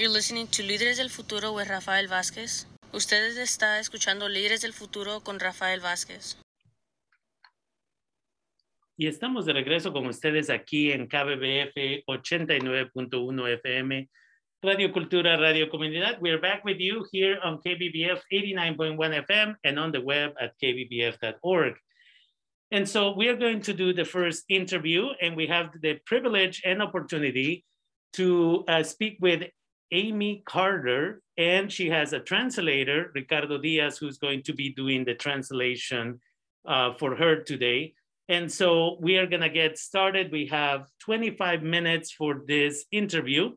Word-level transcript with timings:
You're 0.00 0.08
listening 0.08 0.46
to 0.52 0.62
Líderes 0.62 0.96
del 0.96 1.10
Futuro 1.10 1.52
with 1.52 1.68
Rafael 1.68 2.08
Vázquez. 2.08 2.66
Ustedes 2.90 3.36
está 3.36 3.78
escuchando 3.80 4.30
Líderes 4.30 4.62
del 4.62 4.72
Futuro 4.72 5.20
con 5.20 5.38
Rafael 5.38 5.80
Vázquez. 5.80 6.38
Y 8.96 9.08
estamos 9.08 9.44
de 9.44 9.52
regreso 9.52 9.92
con 9.92 10.06
ustedes 10.06 10.48
aquí 10.48 10.90
en 10.90 11.06
KBBF 11.06 12.06
89.1 12.06 13.48
FM, 13.58 14.08
Radio 14.62 14.90
Cultura, 14.90 15.36
Radio 15.36 15.68
Comunidad. 15.68 16.16
We're 16.22 16.40
back 16.40 16.64
with 16.64 16.78
you 16.78 17.04
here 17.12 17.38
on 17.44 17.60
KBBF 17.60 18.22
89.1 18.32 19.26
FM 19.26 19.56
and 19.64 19.78
on 19.78 19.92
the 19.92 20.00
web 20.00 20.32
at 20.40 20.54
kbbf.org. 20.58 21.74
And 22.70 22.88
so 22.88 23.14
we 23.14 23.28
are 23.28 23.36
going 23.36 23.60
to 23.60 23.74
do 23.74 23.92
the 23.92 24.06
first 24.06 24.44
interview, 24.48 25.08
and 25.20 25.36
we 25.36 25.46
have 25.48 25.78
the 25.82 26.00
privilege 26.06 26.62
and 26.64 26.80
opportunity 26.80 27.66
to 28.14 28.64
uh, 28.66 28.82
speak 28.82 29.18
with 29.20 29.44
Amy 29.92 30.42
Carter, 30.46 31.22
and 31.36 31.72
she 31.72 31.88
has 31.90 32.12
a 32.12 32.20
translator, 32.20 33.10
Ricardo 33.14 33.58
Diaz, 33.58 33.98
who's 33.98 34.18
going 34.18 34.42
to 34.44 34.52
be 34.52 34.70
doing 34.70 35.04
the 35.04 35.14
translation 35.14 36.20
uh, 36.66 36.94
for 36.94 37.16
her 37.16 37.36
today. 37.36 37.94
And 38.28 38.50
so 38.50 38.96
we 39.00 39.16
are 39.16 39.26
gonna 39.26 39.48
get 39.48 39.78
started. 39.78 40.30
We 40.30 40.46
have 40.46 40.86
25 41.00 41.62
minutes 41.62 42.12
for 42.12 42.42
this 42.46 42.84
interview. 42.92 43.52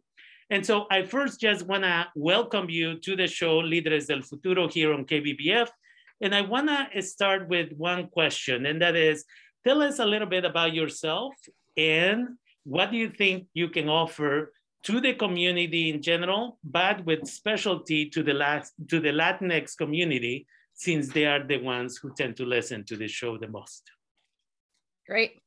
And 0.50 0.66
so 0.66 0.88
I 0.90 1.04
first 1.04 1.40
just 1.40 1.68
wanna 1.68 2.08
welcome 2.16 2.70
you 2.70 3.00
to 3.00 3.16
the 3.16 3.28
show, 3.28 3.62
Líderes 3.62 4.08
del 4.08 4.22
Futuro 4.22 4.68
here 4.68 4.94
on 4.94 5.06
KBBF. 5.06 5.70
And 6.22 6.34
I 6.34 6.42
wanna 6.42 6.90
start 7.02 7.50
with 7.50 7.74
one 7.78 8.08
question, 8.08 8.66
and 8.66 8.82
that 8.82 8.96
is, 8.96 9.26
tell 9.64 9.84
us 9.84 10.00
a 10.00 10.06
little 10.06 10.28
bit 10.28 10.46
about 10.46 10.74
yourself 10.74 11.34
and 11.78 12.30
what 12.64 12.92
do 12.92 12.98
you 12.98 13.10
think 13.10 13.48
you 13.54 13.70
can 13.70 13.90
offer 13.90 14.54
to 14.84 15.00
the 15.00 15.14
community 15.14 15.90
in 15.90 16.02
general, 16.02 16.60
but 16.64 17.06
with 17.06 17.28
specialty 17.28 18.10
to 18.10 18.22
the, 18.22 18.34
last, 18.34 18.74
to 18.90 19.00
the 19.00 19.10
Latinx 19.10 19.78
community, 19.78 20.46
since 20.74 21.10
they 21.10 21.26
are 21.26 21.46
the 21.46 21.58
ones 21.58 21.98
who 21.98 22.14
tend 22.16 22.36
to 22.38 22.46
listen 22.46 22.84
to 22.86 22.98
the 22.98 23.08
show 23.08 23.38
the 23.38 23.48
most. 23.48 23.90
Great. 25.08 25.42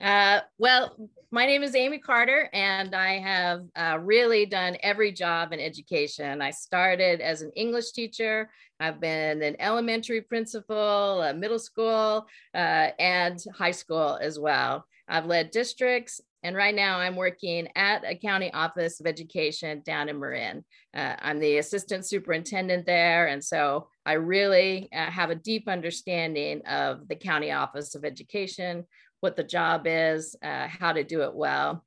Uh, 0.00 0.40
well, 0.56 0.96
my 1.30 1.44
name 1.44 1.62
is 1.62 1.74
Amy 1.74 1.98
Carter, 1.98 2.48
and 2.54 2.94
I 2.94 3.18
have 3.18 3.60
uh, 3.76 3.98
really 4.00 4.46
done 4.46 4.78
every 4.82 5.12
job 5.12 5.52
in 5.52 5.60
education. 5.60 6.40
I 6.40 6.52
started 6.52 7.20
as 7.20 7.42
an 7.42 7.52
English 7.54 7.92
teacher. 7.92 8.50
I've 8.80 8.98
been 8.98 9.42
an 9.42 9.56
elementary 9.60 10.22
principal, 10.22 11.20
a 11.20 11.34
middle 11.34 11.58
school, 11.58 12.26
uh, 12.54 12.88
and 12.98 13.38
high 13.54 13.72
school 13.72 14.18
as 14.22 14.38
well. 14.38 14.86
I've 15.06 15.26
led 15.26 15.50
districts, 15.50 16.22
and 16.42 16.56
right 16.56 16.74
now 16.74 16.98
I'm 16.98 17.16
working 17.16 17.68
at 17.76 18.02
a 18.04 18.14
county 18.14 18.52
office 18.52 18.98
of 19.00 19.06
education 19.06 19.82
down 19.84 20.08
in 20.08 20.18
Marin. 20.18 20.64
Uh, 20.94 21.14
I'm 21.20 21.38
the 21.38 21.58
assistant 21.58 22.06
superintendent 22.06 22.86
there. 22.86 23.26
And 23.26 23.44
so 23.44 23.88
I 24.06 24.14
really 24.14 24.88
uh, 24.92 25.10
have 25.10 25.30
a 25.30 25.34
deep 25.34 25.68
understanding 25.68 26.62
of 26.66 27.08
the 27.08 27.16
county 27.16 27.52
office 27.52 27.94
of 27.94 28.04
education, 28.04 28.86
what 29.20 29.36
the 29.36 29.44
job 29.44 29.82
is, 29.86 30.34
uh, 30.42 30.66
how 30.66 30.92
to 30.92 31.04
do 31.04 31.22
it 31.22 31.34
well. 31.34 31.84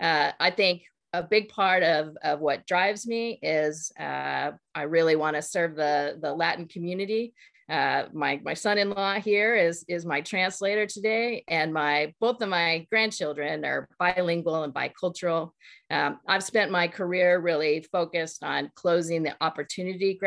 Uh, 0.00 0.30
I 0.38 0.50
think 0.50 0.82
a 1.12 1.22
big 1.22 1.48
part 1.48 1.82
of, 1.82 2.16
of 2.22 2.40
what 2.40 2.66
drives 2.66 3.06
me 3.06 3.38
is 3.42 3.90
uh, 3.98 4.52
I 4.74 4.82
really 4.82 5.16
want 5.16 5.34
to 5.34 5.42
serve 5.42 5.74
the, 5.74 6.18
the 6.20 6.32
Latin 6.32 6.66
community. 6.68 7.34
Uh, 7.68 8.04
my 8.12 8.40
my 8.44 8.54
son-in-law 8.54 9.14
here 9.14 9.56
is 9.56 9.84
is 9.88 10.06
my 10.06 10.20
translator 10.20 10.86
today, 10.86 11.42
and 11.48 11.74
my 11.74 12.12
both 12.20 12.40
of 12.40 12.48
my 12.48 12.86
grandchildren 12.90 13.64
are 13.64 13.88
bilingual 13.98 14.62
and 14.62 14.72
bicultural. 14.72 15.50
Um, 15.90 16.20
I've 16.28 16.44
spent 16.44 16.70
my 16.70 16.86
career 16.86 17.40
really 17.40 17.84
focused 17.90 18.44
on 18.44 18.70
closing 18.74 19.22
the 19.22 19.36
opportunity 19.40 20.18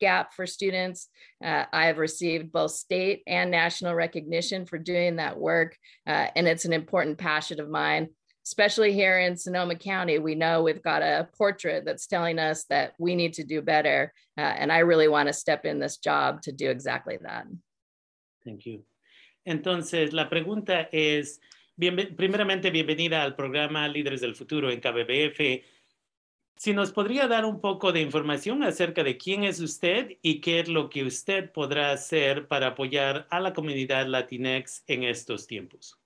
gap 0.00 0.34
for 0.34 0.46
students. 0.46 1.08
Uh, 1.42 1.64
I 1.72 1.86
have 1.86 1.98
received 1.98 2.52
both 2.52 2.72
state 2.72 3.22
and 3.26 3.50
national 3.50 3.94
recognition 3.94 4.66
for 4.66 4.78
doing 4.78 5.16
that 5.16 5.38
work, 5.38 5.76
uh, 6.06 6.28
and 6.36 6.46
it's 6.46 6.66
an 6.66 6.72
important 6.74 7.18
passion 7.18 7.60
of 7.60 7.70
mine 7.70 8.08
especially 8.48 8.94
here 8.94 9.18
in 9.18 9.36
Sonoma 9.36 9.74
County, 9.74 10.18
we 10.18 10.34
know 10.34 10.62
we've 10.62 10.82
got 10.82 11.02
a 11.02 11.28
portrait 11.36 11.84
that's 11.84 12.06
telling 12.06 12.38
us 12.38 12.64
that 12.70 12.94
we 12.98 13.14
need 13.14 13.34
to 13.34 13.44
do 13.44 13.60
better. 13.60 14.10
Uh, 14.38 14.54
and 14.60 14.72
I 14.72 14.78
really 14.78 15.06
want 15.06 15.26
to 15.26 15.34
step 15.34 15.66
in 15.66 15.78
this 15.78 15.98
job 15.98 16.40
to 16.42 16.52
do 16.52 16.70
exactly 16.70 17.18
that. 17.20 17.46
Thank 18.46 18.64
you. 18.64 18.84
Entonces, 19.46 20.14
la 20.14 20.30
pregunta 20.30 20.88
es, 20.92 21.40
bien, 21.76 22.14
primeramente, 22.16 22.70
bienvenida 22.70 23.22
al 23.22 23.34
programa 23.34 23.86
Líderes 23.86 24.22
del 24.22 24.34
Futuro 24.34 24.70
en 24.70 24.80
KBBF. 24.80 25.62
Si 26.56 26.72
nos 26.72 26.90
podría 26.90 27.28
dar 27.28 27.44
un 27.44 27.60
poco 27.60 27.92
de 27.92 28.00
información 28.00 28.62
acerca 28.62 29.04
de 29.04 29.18
quién 29.18 29.44
es 29.44 29.60
usted 29.60 30.16
y 30.22 30.40
qué 30.40 30.60
es 30.60 30.68
lo 30.68 30.88
que 30.88 31.04
usted 31.04 31.52
podrá 31.52 31.92
hacer 31.92 32.48
para 32.48 32.68
apoyar 32.68 33.26
a 33.30 33.40
la 33.40 33.52
comunidad 33.52 34.06
Latinx 34.06 34.84
en 34.86 35.04
estos 35.04 35.46
tiempos. 35.46 35.97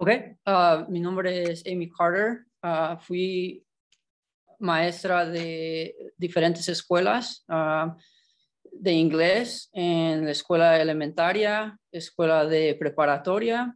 Ok, 0.00 0.10
uh, 0.46 0.88
mi 0.88 1.00
nombre 1.00 1.50
es 1.50 1.64
Amy 1.66 1.90
Carter. 1.90 2.46
Uh, 2.62 2.96
fui 3.00 3.66
maestra 4.60 5.26
de 5.26 6.12
diferentes 6.16 6.68
escuelas 6.68 7.44
uh, 7.48 7.90
de 8.62 8.92
inglés 8.92 9.68
en 9.72 10.24
la 10.24 10.30
escuela 10.30 10.80
elementaria, 10.80 11.76
escuela 11.90 12.46
de 12.46 12.76
preparatoria 12.76 13.74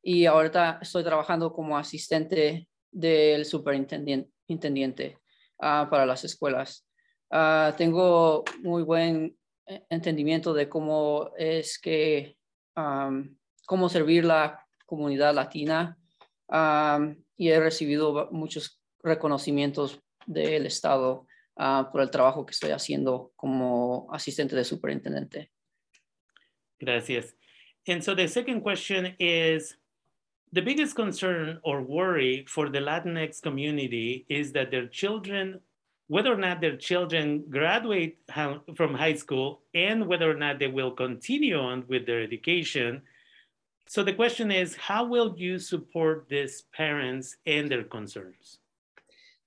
y 0.00 0.26
ahorita 0.26 0.78
estoy 0.80 1.02
trabajando 1.02 1.52
como 1.52 1.76
asistente 1.76 2.68
del 2.92 3.44
superintendente 3.44 5.18
para 5.58 6.06
las 6.06 6.22
escuelas. 6.22 6.86
tengo 7.76 8.44
muy 8.62 8.84
buen 8.84 9.36
entendimiento 9.90 10.54
de 10.54 10.68
cómo 10.68 11.32
es 11.36 11.80
que, 11.80 12.36
cómo 13.66 13.88
servir 13.88 14.24
la 14.24 14.63
comunidad 14.86 15.34
latina 15.34 15.98
y 17.36 17.48
he 17.48 17.60
recibido 17.60 18.28
muchos 18.30 18.80
reconocimientos 19.02 20.00
del 20.26 20.66
Estado 20.66 21.26
uh, 21.56 21.90
por 21.90 22.00
el 22.00 22.10
trabajo 22.10 22.46
que 22.46 22.52
estoy 22.52 22.70
haciendo 22.70 23.32
como 23.36 24.08
asistente 24.12 24.56
de 24.56 24.64
superintendente. 24.64 25.50
Gracias. 26.78 27.34
And 27.86 28.02
so 28.02 28.14
the 28.14 28.28
second 28.28 28.62
question 28.62 29.14
is, 29.18 29.76
the 30.52 30.62
biggest 30.62 30.94
concern 30.94 31.58
or 31.64 31.82
worry 31.82 32.44
for 32.46 32.70
the 32.70 32.78
Latinx 32.78 33.42
community 33.42 34.24
is 34.28 34.52
that 34.52 34.70
their 34.70 34.88
children, 34.88 35.60
whether 36.06 36.32
or 36.32 36.38
not 36.38 36.60
their 36.60 36.76
children 36.76 37.44
graduate 37.50 38.18
from 38.76 38.94
high 38.94 39.14
school 39.14 39.62
and 39.74 40.06
whether 40.06 40.30
or 40.30 40.36
not 40.36 40.58
they 40.58 40.68
will 40.68 40.92
continue 40.92 41.58
on 41.58 41.84
with 41.88 42.06
their 42.06 42.22
education, 42.22 43.02
so 43.86 44.02
the 44.02 44.12
question 44.12 44.50
is, 44.50 44.76
how 44.76 45.04
will 45.04 45.34
you 45.36 45.58
support 45.58 46.26
these 46.28 46.64
parents 46.74 47.36
and 47.46 47.70
their 47.70 47.84
concerns? 47.84 48.58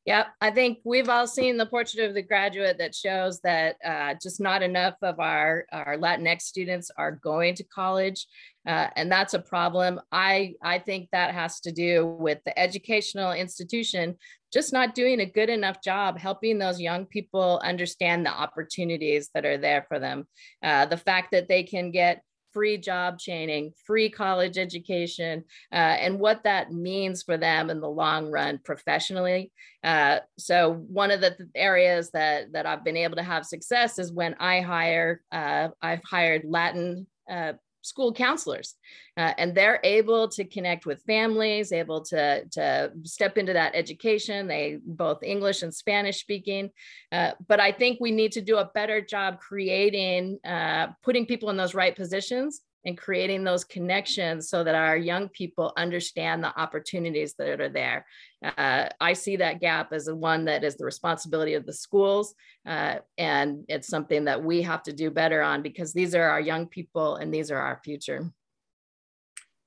Yeah, 0.06 0.28
I 0.40 0.52
think 0.52 0.78
we've 0.86 1.10
all 1.10 1.28
seen 1.28 1.58
the 1.58 1.66
portrait 1.66 2.08
of 2.08 2.14
the 2.14 2.22
graduate 2.22 2.78
that 2.78 2.96
shows 2.96 3.42
that 3.42 3.76
uh, 3.84 4.14
just 4.24 4.40
not 4.40 4.64
enough 4.64 4.94
of 5.02 5.20
our, 5.20 5.66
our 5.74 5.98
Latinx 5.98 6.44
students 6.44 6.90
are 6.98 7.12
going 7.12 7.56
to 7.56 7.66
college. 7.66 8.26
Uh, 8.66 8.88
and 8.96 9.12
that's 9.12 9.34
a 9.34 9.40
problem. 9.40 10.00
I, 10.10 10.54
I 10.64 10.80
think 10.80 11.10
that 11.12 11.34
has 11.34 11.60
to 11.60 11.74
do 11.74 12.06
with 12.06 12.40
the 12.46 12.58
educational 12.58 13.34
institution 13.34 14.16
just 14.54 14.72
not 14.72 14.96
doing 14.96 15.20
a 15.20 15.26
good 15.26 15.50
enough 15.50 15.84
job 15.84 16.18
helping 16.18 16.58
those 16.58 16.80
young 16.80 17.06
people 17.06 17.60
understand 17.62 18.26
the 18.26 18.32
opportunities 18.32 19.30
that 19.34 19.46
are 19.46 19.58
there 19.58 19.86
for 19.90 20.00
them. 20.00 20.26
Uh, 20.64 20.86
the 20.86 20.96
fact 20.96 21.32
that 21.32 21.50
they 21.50 21.64
can 21.64 21.92
get 21.92 22.24
free 22.58 22.78
job 22.80 23.20
training, 23.20 23.72
free 23.86 24.10
college 24.10 24.58
education, 24.58 25.44
uh, 25.72 25.76
and 25.76 26.20
what 26.20 26.44
that 26.44 26.72
means 26.72 27.22
for 27.22 27.38
them 27.38 27.70
in 27.70 27.80
the 27.80 27.88
long 27.88 28.32
run 28.32 28.60
professionally. 28.66 29.52
Uh, 29.84 30.18
so 30.40 30.74
one 30.74 31.12
of 31.12 31.22
the 31.22 31.38
areas 31.54 32.10
that 32.10 32.52
that 32.54 32.66
I've 32.66 32.84
been 32.84 32.98
able 32.98 33.18
to 33.18 33.22
have 33.22 33.46
success 33.46 34.00
is 34.00 34.12
when 34.12 34.34
I 34.40 34.62
hire, 34.62 35.22
uh, 35.32 35.68
I've 35.84 36.04
hired 36.04 36.46
Latin 36.46 37.06
uh, 37.30 37.54
school 37.88 38.14
counselors 38.14 38.76
uh, 39.18 39.34
and 39.38 39.56
they're 39.56 39.80
able 39.84 40.28
to 40.28 40.44
connect 40.44 40.86
with 40.86 41.02
families 41.08 41.72
able 41.72 42.02
to, 42.02 42.46
to 42.52 42.92
step 43.04 43.38
into 43.38 43.54
that 43.54 43.74
education. 43.76 44.48
They 44.48 44.80
both 44.84 45.24
english 45.24 45.64
and 45.64 45.74
spanish 45.74 46.20
speaking 46.20 46.70
uh, 47.12 47.32
but 47.48 47.60
i 47.60 47.72
think 47.72 48.00
we 48.00 48.12
need 48.12 48.32
to 48.32 48.42
do 48.42 48.58
a 48.58 48.70
better 48.74 49.02
job 49.02 49.40
creating 49.40 50.40
uh, 50.46 50.88
putting 51.04 51.26
people 51.26 51.50
in 51.50 51.58
those 51.58 51.74
right 51.74 51.96
positions 51.96 52.62
and 52.88 52.98
creating 52.98 53.44
those 53.44 53.66
connections 53.66 54.50
so 54.50 54.64
that 54.64 54.74
our 54.74 54.96
young 54.96 55.28
people 55.28 55.74
understand 55.76 56.42
the 56.42 56.58
opportunities 56.58 57.34
that 57.34 57.60
are 57.60 57.70
there. 57.70 58.06
Uh, 58.42 58.88
I 59.02 59.12
see 59.12 59.36
that 59.36 59.60
gap 59.60 59.92
as 59.92 60.10
one 60.10 60.46
that 60.46 60.64
is 60.64 60.78
the 60.78 60.86
responsibility 60.86 61.56
of 61.56 61.66
the 61.66 61.74
schools, 61.74 62.34
uh, 62.66 62.96
and 63.18 63.66
it's 63.68 63.90
something 63.90 64.24
that 64.26 64.42
we 64.42 64.62
have 64.62 64.84
to 64.84 64.94
do 64.94 65.12
better 65.12 65.42
on 65.42 65.62
because 65.62 65.92
these 65.92 66.16
are 66.16 66.30
our 66.30 66.40
young 66.40 66.66
people 66.66 67.18
and 67.18 67.32
these 67.32 67.52
are 67.52 67.60
our 67.60 67.82
future. 67.84 68.32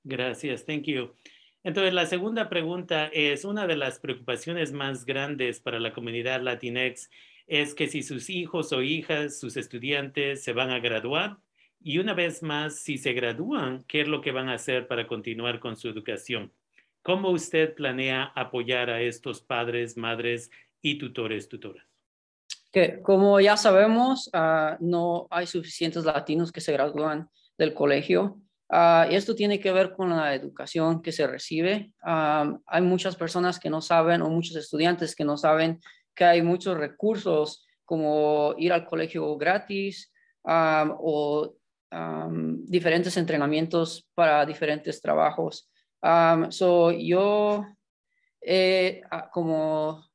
Gracias, 0.08 0.62
thank 0.62 0.86
you. 0.86 1.10
Entonces, 1.62 1.92
la 1.92 2.06
segunda 2.06 2.48
pregunta 2.48 3.10
es, 3.12 3.44
una 3.44 3.66
de 3.66 3.76
las 3.76 3.98
preocupaciones 3.98 4.72
más 4.72 5.04
grandes 5.04 5.60
para 5.60 5.78
la 5.78 5.92
comunidad 5.92 6.40
Latinx 6.40 7.10
es 7.46 7.74
que 7.74 7.86
si 7.86 8.02
sus 8.02 8.30
hijos 8.30 8.72
o 8.72 8.80
hijas, 8.80 9.38
sus 9.38 9.58
estudiantes 9.58 10.42
se 10.42 10.54
van 10.54 10.70
a 10.70 10.80
graduar 10.80 11.36
y 11.82 11.98
una 11.98 12.14
vez 12.14 12.42
más, 12.42 12.76
si 12.76 12.98
se 12.98 13.12
gradúan, 13.12 13.84
¿qué 13.84 14.02
es 14.02 14.08
lo 14.08 14.20
que 14.20 14.32
van 14.32 14.48
a 14.48 14.54
hacer 14.54 14.86
para 14.86 15.06
continuar 15.06 15.60
con 15.60 15.76
su 15.76 15.88
educación? 15.88 16.52
¿Cómo 17.02 17.30
usted 17.30 17.74
planea 17.74 18.32
apoyar 18.34 18.90
a 18.90 19.00
estos 19.00 19.40
padres, 19.40 19.96
madres 19.96 20.50
y 20.82 20.98
tutores, 20.98 21.48
tutoras? 21.48 21.86
Que 22.70 23.00
como 23.02 23.40
ya 23.40 23.56
sabemos, 23.56 24.30
ah, 24.32 24.76
no 24.80 25.26
hay 25.30 25.46
suficientes 25.46 26.04
latinos 26.04 26.52
que 26.52 26.60
se 26.60 26.72
gradúan 26.72 27.28
del 27.56 27.74
colegio 27.74 28.40
Uh, 28.70 29.10
esto 29.10 29.34
tiene 29.34 29.58
que 29.58 29.72
ver 29.72 29.92
con 29.92 30.10
la 30.10 30.32
educación 30.32 31.02
que 31.02 31.10
se 31.10 31.26
recibe. 31.26 31.92
Um, 32.06 32.62
hay 32.66 32.82
muchas 32.82 33.16
personas 33.16 33.58
que 33.58 33.68
no 33.68 33.80
saben 33.80 34.22
o 34.22 34.30
muchos 34.30 34.54
estudiantes 34.54 35.16
que 35.16 35.24
no 35.24 35.36
saben 35.36 35.80
que 36.14 36.24
hay 36.24 36.42
muchos 36.42 36.78
recursos 36.78 37.66
como 37.84 38.54
ir 38.58 38.72
al 38.72 38.86
colegio 38.86 39.36
gratis 39.36 40.12
o 40.44 41.56
um, 41.92 42.64
diferentes 42.66 43.16
entrenamientos 43.16 44.08
para 44.14 44.44
diferentes 44.46 45.00
trabajos. 45.00 45.68
so 46.50 46.90
yo 46.92 47.64
eh, 48.40 49.02
como, 49.32 50.06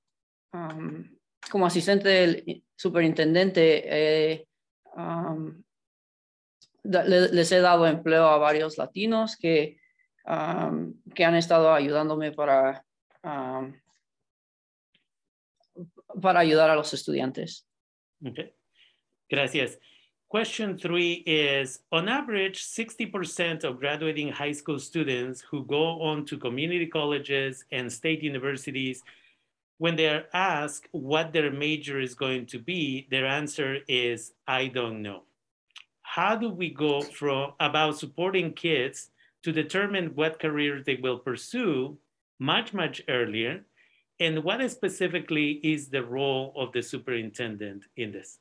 como 1.51 1.65
asistente 1.65 2.09
del 2.09 2.63
superintendente 2.75 3.83
eh, 3.85 4.47
les 6.83 7.51
he 7.51 7.59
dado 7.59 7.87
empleo 7.87 8.27
a 8.27 8.37
varios 8.37 8.77
latinos 8.77 9.35
que, 9.37 9.77
um, 10.25 10.93
que 11.13 11.25
han 11.25 11.35
estado 11.35 11.73
ayudándome 11.73 12.31
para, 12.31 12.85
um, 13.23 13.73
para 16.21 16.39
ayudar 16.39 16.69
a 16.69 16.75
los 16.75 16.93
estudiantes. 16.93 17.67
Gracias. 19.27 19.79
Question 20.35 20.77
three 20.77 21.23
is 21.25 21.79
On 21.93 22.09
average, 22.09 22.61
60% 22.61 23.63
of 23.63 23.79
graduating 23.79 24.33
high 24.33 24.51
school 24.51 24.79
students 24.79 25.39
who 25.39 25.63
go 25.63 26.01
on 26.01 26.25
to 26.25 26.37
community 26.37 26.87
colleges 26.87 27.63
and 27.71 27.89
state 27.89 28.21
universities, 28.21 29.01
when 29.77 29.95
they 29.95 30.09
are 30.09 30.25
asked 30.33 30.89
what 30.91 31.31
their 31.31 31.49
major 31.51 32.01
is 32.01 32.15
going 32.15 32.47
to 32.47 32.59
be, 32.59 33.07
their 33.09 33.25
answer 33.25 33.77
is, 33.87 34.33
I 34.45 34.67
don't 34.67 35.01
know 35.01 35.21
how 36.01 36.35
do 36.35 36.49
we 36.49 36.69
go 36.69 36.99
from 36.99 37.53
about 37.61 37.97
supporting 37.97 38.51
kids 38.51 39.11
to 39.43 39.53
determine 39.53 40.15
what 40.15 40.41
careers 40.41 40.83
they 40.83 40.99
will 41.01 41.17
pursue 41.17 41.97
much, 42.39 42.73
much 42.73 43.01
earlier? 43.07 43.63
And 44.19 44.43
what 44.43 44.69
specifically 44.69 45.61
is 45.63 45.87
the 45.87 46.03
role 46.03 46.51
of 46.57 46.73
the 46.73 46.83
superintendent 46.83 47.85
in 47.95 48.11
this? 48.11 48.39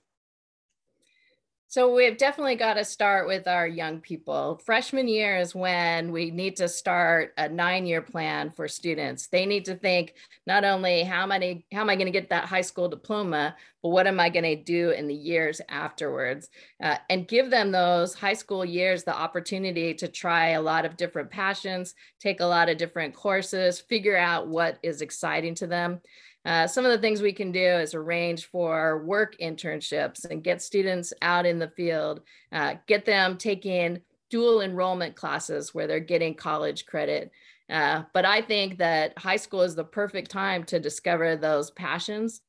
So 1.75 1.93
we've 1.93 2.17
definitely 2.17 2.55
got 2.55 2.75
to 2.75 2.85
start 2.85 3.26
with 3.26 3.49
our 3.49 3.67
young 3.67 3.99
people. 3.99 4.62
Freshman 4.65 5.09
year 5.09 5.38
is 5.38 5.56
when 5.56 6.12
we 6.12 6.31
need 6.31 6.55
to 6.59 6.69
start 6.69 7.32
a 7.37 7.49
nine-year 7.49 8.00
plan 8.00 8.53
for 8.53 8.69
students. 8.69 9.26
They 9.26 9.44
need 9.44 9.65
to 9.65 9.75
think 9.75 10.15
not 10.47 10.65
only 10.65 11.03
how 11.03 11.26
many 11.26 11.67
how 11.73 11.81
am 11.81 11.91
I 11.91 11.97
going 11.97 12.06
to 12.06 12.12
get 12.12 12.31
that 12.31 12.44
high 12.44 12.61
school 12.61 12.88
diploma, 12.88 13.56
but 13.82 13.88
what 13.88 14.06
am 14.06 14.21
I 14.21 14.29
going 14.29 14.44
to 14.44 14.55
do 14.55 14.91
in 14.91 15.09
the 15.09 15.17
years 15.17 15.61
afterwards, 15.69 16.49
uh, 16.81 16.99
and 17.11 17.26
give 17.26 17.50
them 17.50 17.73
those 17.73 18.15
high 18.15 18.35
school 18.35 18.65
years 18.65 19.03
the 19.03 19.12
opportunity 19.12 19.94
to 19.94 20.06
try 20.06 20.50
a 20.50 20.62
lot 20.62 20.85
of 20.85 20.97
different 20.97 21.29
passions, 21.29 21.97
take 22.21 22.38
a 22.38 22.47
lot 22.47 22.69
of 22.69 22.79
different 22.79 23.17
courses, 23.17 23.81
figure 23.81 24.17
out 24.17 24.47
what 24.47 24.79
is 24.85 25.03
exciting 25.03 25.56
to 25.56 25.67
them. 25.67 26.00
Uh, 26.44 26.67
some 26.67 26.85
of 26.85 26.91
the 26.91 26.99
things 26.99 27.23
we 27.23 27.32
can 27.32 27.52
do 27.52 27.64
is 27.64 27.94
arrange 27.94 28.46
for 28.46 29.02
work 29.05 29.37
internships 29.41 30.25
and 30.31 30.44
get 30.44 30.61
students 30.61 31.12
out 31.23 31.46
in 31.46 31.58
the 31.58 31.70
field, 31.70 32.20
uh, 32.52 32.75
get 32.87 33.05
them 33.06 33.38
taking 33.38 34.00
dual 34.31 34.61
enrollment 34.61 35.17
classes 35.17 35.75
where 35.75 35.87
they're 35.87 36.00
getting 36.00 36.35
college 36.35 36.85
credit. 36.87 37.31
Uh, 37.70 38.02
but 38.12 38.25
I 38.26 38.43
think 38.43 38.79
that 38.79 39.17
high 39.19 39.37
school 39.37 39.62
is 39.62 39.75
the 39.75 39.85
perfect 39.85 40.31
time 40.31 40.64
to 40.64 40.79
discover 40.79 41.37
those 41.37 41.70
passions. 41.70 42.43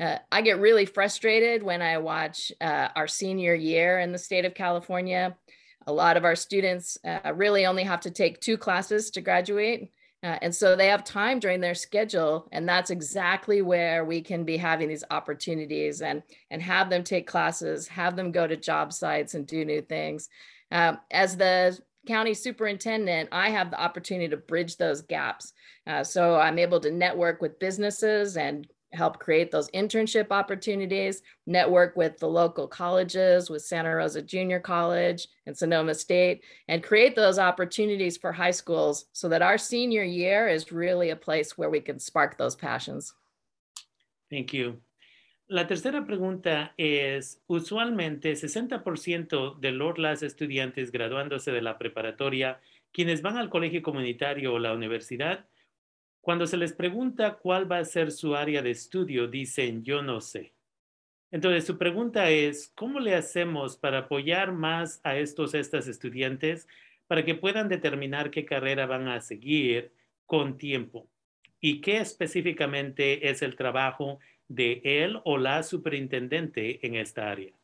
Uh, 0.00 0.16
I 0.30 0.42
get 0.42 0.60
really 0.60 0.86
frustrated 0.86 1.62
when 1.62 1.82
I 1.82 1.98
watch 1.98 2.52
uh, 2.60 2.88
our 2.96 3.08
senior 3.08 3.54
year 3.54 3.98
in 3.98 4.12
the 4.12 4.18
state 4.18 4.44
of 4.44 4.54
California. 4.54 5.36
A 5.86 5.92
lot 5.92 6.16
of 6.16 6.24
our 6.24 6.36
students 6.36 6.98
uh, 7.04 7.32
really 7.34 7.66
only 7.66 7.84
have 7.84 8.00
to 8.00 8.10
take 8.10 8.40
two 8.40 8.56
classes 8.56 9.10
to 9.10 9.20
graduate. 9.20 9.90
Uh, 10.22 10.38
and 10.42 10.54
so 10.54 10.74
they 10.74 10.88
have 10.88 11.04
time 11.04 11.38
during 11.38 11.60
their 11.60 11.74
schedule, 11.74 12.48
and 12.50 12.68
that's 12.68 12.90
exactly 12.90 13.62
where 13.62 14.04
we 14.04 14.20
can 14.20 14.44
be 14.44 14.56
having 14.56 14.88
these 14.88 15.04
opportunities 15.10 16.00
and 16.02 16.22
and 16.50 16.62
have 16.62 16.90
them 16.90 17.04
take 17.04 17.26
classes, 17.26 17.86
have 17.86 18.16
them 18.16 18.32
go 18.32 18.46
to 18.46 18.56
job 18.56 18.92
sites 18.92 19.34
and 19.34 19.46
do 19.46 19.64
new 19.64 19.82
things. 19.82 20.28
Um, 20.70 20.98
as 21.10 21.36
the 21.36 21.78
county 22.06 22.34
superintendent, 22.34 23.28
I 23.32 23.50
have 23.50 23.70
the 23.70 23.80
opportunity 23.80 24.28
to 24.28 24.36
bridge 24.36 24.76
those 24.76 25.02
gaps. 25.02 25.52
Uh, 25.86 26.02
so 26.02 26.36
I'm 26.36 26.58
able 26.58 26.80
to 26.80 26.90
network 26.90 27.42
with 27.42 27.58
businesses 27.58 28.36
and 28.36 28.66
help 28.96 29.18
create 29.18 29.50
those 29.50 29.70
internship 29.70 30.28
opportunities, 30.30 31.22
network 31.46 31.96
with 31.96 32.18
the 32.18 32.28
local 32.28 32.66
colleges, 32.66 33.50
with 33.50 33.62
Santa 33.62 33.94
Rosa 33.94 34.22
Junior 34.22 34.58
College 34.58 35.28
and 35.46 35.56
Sonoma 35.56 35.94
State, 35.94 36.42
and 36.68 36.82
create 36.82 37.14
those 37.14 37.38
opportunities 37.38 38.16
for 38.16 38.32
high 38.32 38.50
schools 38.50 39.06
so 39.12 39.28
that 39.28 39.42
our 39.42 39.58
senior 39.58 40.02
year 40.02 40.48
is 40.48 40.72
really 40.72 41.10
a 41.10 41.16
place 41.16 41.56
where 41.56 41.70
we 41.70 41.80
can 41.80 41.98
spark 41.98 42.38
those 42.38 42.56
passions. 42.56 43.12
Thank 44.30 44.52
you. 44.52 44.80
La 45.48 45.68
tercera 45.68 46.04
pregunta 46.04 46.74
es, 46.76 47.40
usualmente 47.46 48.34
60% 48.34 49.60
de 49.60 49.70
los 49.70 50.22
estudiantes 50.24 50.90
graduándose 50.90 51.52
de 51.52 51.62
la 51.62 51.78
preparatoria, 51.78 52.60
quienes 52.92 53.22
van 53.22 53.36
al 53.36 53.48
colegio 53.48 53.80
comunitario 53.80 54.54
o 54.54 54.58
la 54.58 54.72
universidad, 54.72 55.46
Cuando 56.26 56.48
se 56.48 56.56
les 56.56 56.72
pregunta 56.72 57.36
cuál 57.36 57.70
va 57.70 57.78
a 57.78 57.84
ser 57.84 58.10
su 58.10 58.34
área 58.34 58.60
de 58.60 58.72
estudio, 58.72 59.28
dicen 59.28 59.84
yo 59.84 60.02
no 60.02 60.20
sé. 60.20 60.54
Entonces, 61.30 61.64
su 61.64 61.78
pregunta 61.78 62.30
es, 62.30 62.72
¿cómo 62.74 62.98
le 62.98 63.14
hacemos 63.14 63.76
para 63.76 63.98
apoyar 63.98 64.50
más 64.50 65.00
a 65.04 65.16
estos, 65.16 65.54
estas 65.54 65.86
estudiantes 65.86 66.66
para 67.06 67.24
que 67.24 67.36
puedan 67.36 67.68
determinar 67.68 68.32
qué 68.32 68.44
carrera 68.44 68.86
van 68.86 69.06
a 69.06 69.20
seguir 69.20 69.92
con 70.24 70.58
tiempo? 70.58 71.06
¿Y 71.60 71.80
qué 71.80 71.98
específicamente 71.98 73.30
es 73.30 73.40
el 73.42 73.54
trabajo 73.54 74.18
de 74.48 74.80
él 74.82 75.20
o 75.22 75.38
la 75.38 75.62
superintendente 75.62 76.84
en 76.84 76.96
esta 76.96 77.30
área? 77.30 77.54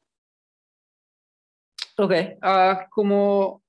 Ok, 1.97 2.13
uh, 2.41 2.89
como 2.91 3.62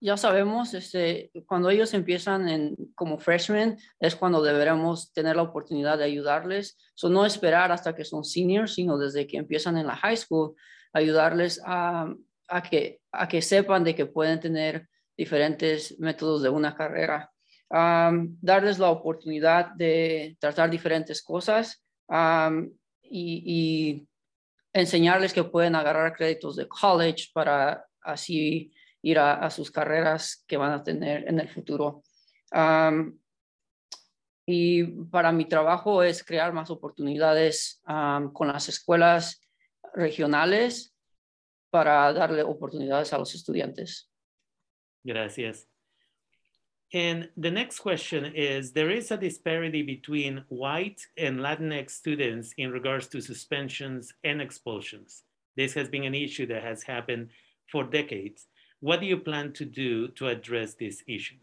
ya 0.00 0.16
sabemos, 0.16 0.74
este, 0.74 1.30
cuando 1.46 1.70
ellos 1.70 1.94
empiezan 1.94 2.48
en, 2.48 2.76
como 2.94 3.18
freshmen, 3.18 3.78
es 3.98 4.14
cuando 4.16 4.42
deberemos 4.42 5.12
tener 5.12 5.36
la 5.36 5.42
oportunidad 5.42 5.98
de 5.98 6.04
ayudarles. 6.04 6.76
So, 6.94 7.08
no 7.08 7.24
esperar 7.24 7.72
hasta 7.72 7.94
que 7.94 8.04
son 8.04 8.24
seniors, 8.24 8.74
sino 8.74 8.98
desde 8.98 9.26
que 9.26 9.38
empiezan 9.38 9.78
en 9.78 9.86
la 9.86 9.96
high 9.96 10.16
school, 10.16 10.54
ayudarles 10.92 11.60
a, 11.64 12.12
a, 12.48 12.62
que, 12.62 13.00
a 13.12 13.28
que 13.28 13.40
sepan 13.42 13.84
de 13.84 13.94
que 13.94 14.06
pueden 14.06 14.40
tener 14.40 14.88
diferentes 15.16 15.98
métodos 15.98 16.42
de 16.42 16.48
una 16.48 16.74
carrera. 16.74 17.30
darles 17.70 18.78
la 18.78 18.90
oportunidad 18.90 19.72
de 19.74 20.36
tratar 20.38 20.70
diferentes 20.70 21.22
cosas 21.22 21.82
y, 23.02 23.42
y 23.46 24.08
enseñarles 24.72 25.32
que 25.32 25.44
pueden 25.44 25.74
agarrar 25.74 26.12
créditos 26.14 26.56
de 26.56 26.68
college 26.68 27.30
para 27.32 27.86
así 28.02 28.72
ir 29.04 29.18
a, 29.18 29.50
sus 29.50 29.70
carreras 29.70 30.44
que 30.48 30.56
van 30.56 30.72
a 30.72 30.82
tener 30.82 31.28
en 31.28 31.38
el 31.38 31.48
futuro. 31.48 32.02
y 34.46 34.84
para 35.10 35.32
mi 35.32 35.46
trabajo 35.46 36.02
es 36.02 36.22
crear 36.22 36.52
más 36.52 36.70
oportunidades 36.70 37.82
con 38.32 38.48
las 38.48 38.68
escuelas 38.68 39.40
regionales 39.94 40.94
para 41.70 42.12
darle 42.12 42.42
oportunidades 42.42 43.12
a 43.12 43.18
los 43.18 43.34
estudiantes. 43.34 44.10
Gracias. 45.04 45.66
And 46.92 47.28
the 47.36 47.50
next 47.50 47.80
question 47.80 48.24
is 48.36 48.72
There 48.72 48.90
is 48.90 49.10
a 49.10 49.16
disparity 49.16 49.82
between 49.82 50.44
white 50.48 51.00
and 51.18 51.40
Latinx 51.40 51.90
students 51.90 52.54
in 52.56 52.70
regards 52.70 53.08
to 53.08 53.20
suspensions 53.20 54.14
and 54.22 54.40
expulsions. 54.40 55.24
This 55.56 55.74
has 55.74 55.88
been 55.88 56.04
an 56.04 56.14
issue 56.14 56.46
that 56.46 56.62
has 56.62 56.84
happened 56.84 57.30
for 57.70 57.82
decades. 57.82 58.46
What 58.84 59.00
do 59.00 59.06
you 59.06 59.16
plan 59.16 59.54
to 59.54 59.64
do 59.64 60.08
to 60.08 60.28
address 60.28 60.74
this 60.74 61.02
issue? 61.08 61.36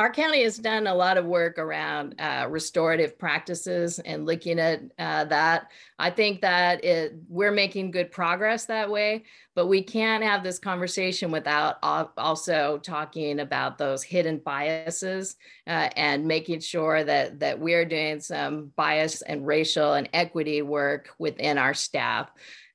our 0.00 0.10
county 0.10 0.42
has 0.42 0.56
done 0.56 0.86
a 0.86 0.94
lot 0.94 1.18
of 1.18 1.26
work 1.26 1.58
around 1.58 2.14
uh, 2.18 2.46
restorative 2.48 3.18
practices 3.18 3.98
and 3.98 4.24
looking 4.24 4.58
at 4.58 4.80
uh, 4.98 5.26
that. 5.26 5.66
I 5.98 6.08
think 6.08 6.40
that 6.40 6.82
it, 6.82 7.16
we're 7.28 7.52
making 7.52 7.90
good 7.90 8.10
progress 8.10 8.64
that 8.64 8.90
way, 8.90 9.24
but 9.54 9.66
we 9.66 9.82
can't 9.82 10.24
have 10.24 10.42
this 10.42 10.58
conversation 10.58 11.30
without 11.30 11.76
also 11.82 12.78
talking 12.82 13.40
about 13.40 13.76
those 13.76 14.02
hidden 14.02 14.38
biases 14.38 15.36
uh, 15.66 15.90
and 15.96 16.24
making 16.24 16.60
sure 16.60 17.04
that 17.04 17.40
that 17.40 17.60
we're 17.60 17.84
doing 17.84 18.20
some 18.20 18.72
bias 18.76 19.20
and 19.20 19.46
racial 19.46 19.92
and 19.92 20.08
equity 20.14 20.62
work 20.62 21.10
within 21.18 21.58
our 21.58 21.74
staff. 21.74 22.30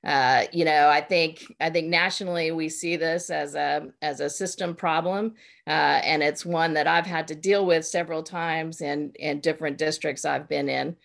Uh, 0.06 0.44
you 0.52 0.64
know, 0.64 0.88
I 0.88 1.00
think 1.00 1.52
I 1.60 1.68
think 1.68 1.88
nationally 1.88 2.52
we 2.52 2.68
see 2.68 2.96
this 2.96 3.28
as 3.28 3.56
a 3.56 3.88
as 4.02 4.20
a 4.20 4.30
system 4.30 4.76
problem, 4.76 5.34
uh, 5.66 6.00
and 6.04 6.22
it's 6.22 6.46
one 6.46 6.74
that 6.74 6.86
I've 6.86 7.06
had 7.06 7.26
to 7.28 7.34
deal 7.34 7.66
with 7.66 7.84
several 7.84 8.22
times 8.22 8.80
in 8.80 9.10
in 9.16 9.40
different 9.40 9.78
districts 9.78 10.24
I've 10.24 10.48
been 10.48 10.68
in. 10.68 10.96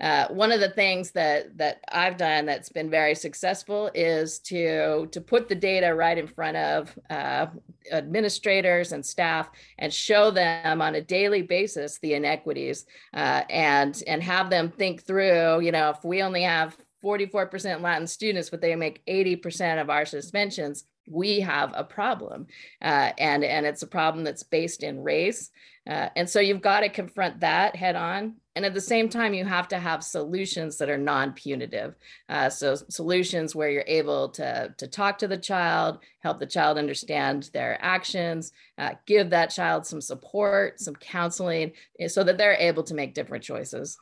Uh, 0.00 0.28
one 0.28 0.52
of 0.52 0.60
the 0.60 0.70
things 0.70 1.10
that 1.12 1.58
that 1.58 1.80
I've 1.90 2.16
done 2.16 2.46
that's 2.46 2.68
been 2.68 2.90
very 2.90 3.16
successful 3.16 3.90
is 3.92 4.38
to 4.40 5.06
to 5.06 5.20
put 5.20 5.48
the 5.48 5.56
data 5.56 5.92
right 5.92 6.16
in 6.16 6.28
front 6.28 6.56
of 6.56 6.96
uh, 7.10 7.46
administrators 7.90 8.92
and 8.92 9.04
staff 9.04 9.50
and 9.78 9.92
show 9.92 10.30
them 10.30 10.80
on 10.80 10.94
a 10.94 11.00
daily 11.00 11.42
basis 11.42 11.98
the 11.98 12.14
inequities 12.14 12.86
uh, 13.14 13.42
and 13.50 14.00
and 14.06 14.22
have 14.22 14.48
them 14.48 14.70
think 14.70 15.02
through. 15.02 15.60
You 15.60 15.72
know, 15.72 15.90
if 15.90 16.04
we 16.04 16.22
only 16.22 16.42
have 16.42 16.76
44% 17.04 17.82
Latin 17.82 18.06
students, 18.06 18.50
but 18.50 18.60
they 18.60 18.74
make 18.74 19.04
80% 19.06 19.80
of 19.80 19.90
our 19.90 20.06
suspensions, 20.06 20.84
we 21.06 21.40
have 21.40 21.72
a 21.74 21.84
problem. 21.84 22.46
Uh, 22.80 23.10
and, 23.18 23.44
and 23.44 23.66
it's 23.66 23.82
a 23.82 23.86
problem 23.86 24.24
that's 24.24 24.42
based 24.42 24.82
in 24.82 25.02
race. 25.02 25.50
Uh, 25.86 26.08
and 26.16 26.28
so 26.28 26.40
you've 26.40 26.62
got 26.62 26.80
to 26.80 26.88
confront 26.88 27.40
that 27.40 27.76
head 27.76 27.94
on. 27.94 28.36
And 28.56 28.64
at 28.64 28.72
the 28.72 28.80
same 28.80 29.08
time, 29.08 29.34
you 29.34 29.44
have 29.44 29.68
to 29.68 29.78
have 29.78 30.04
solutions 30.04 30.78
that 30.78 30.88
are 30.88 30.96
non 30.96 31.32
punitive. 31.32 31.96
Uh, 32.28 32.48
so, 32.48 32.76
solutions 32.76 33.54
where 33.54 33.68
you're 33.68 33.84
able 33.86 34.28
to, 34.30 34.72
to 34.78 34.86
talk 34.86 35.18
to 35.18 35.28
the 35.28 35.36
child, 35.36 35.98
help 36.20 36.38
the 36.38 36.46
child 36.46 36.78
understand 36.78 37.50
their 37.52 37.76
actions, 37.82 38.52
uh, 38.78 38.92
give 39.06 39.30
that 39.30 39.50
child 39.50 39.84
some 39.84 40.00
support, 40.00 40.80
some 40.80 40.94
counseling, 40.94 41.72
eh, 41.98 42.06
so 42.06 42.22
that 42.22 42.38
they're 42.38 42.54
able 42.54 42.84
to 42.84 42.94
make 42.94 43.12
different 43.12 43.42
choices. 43.42 43.98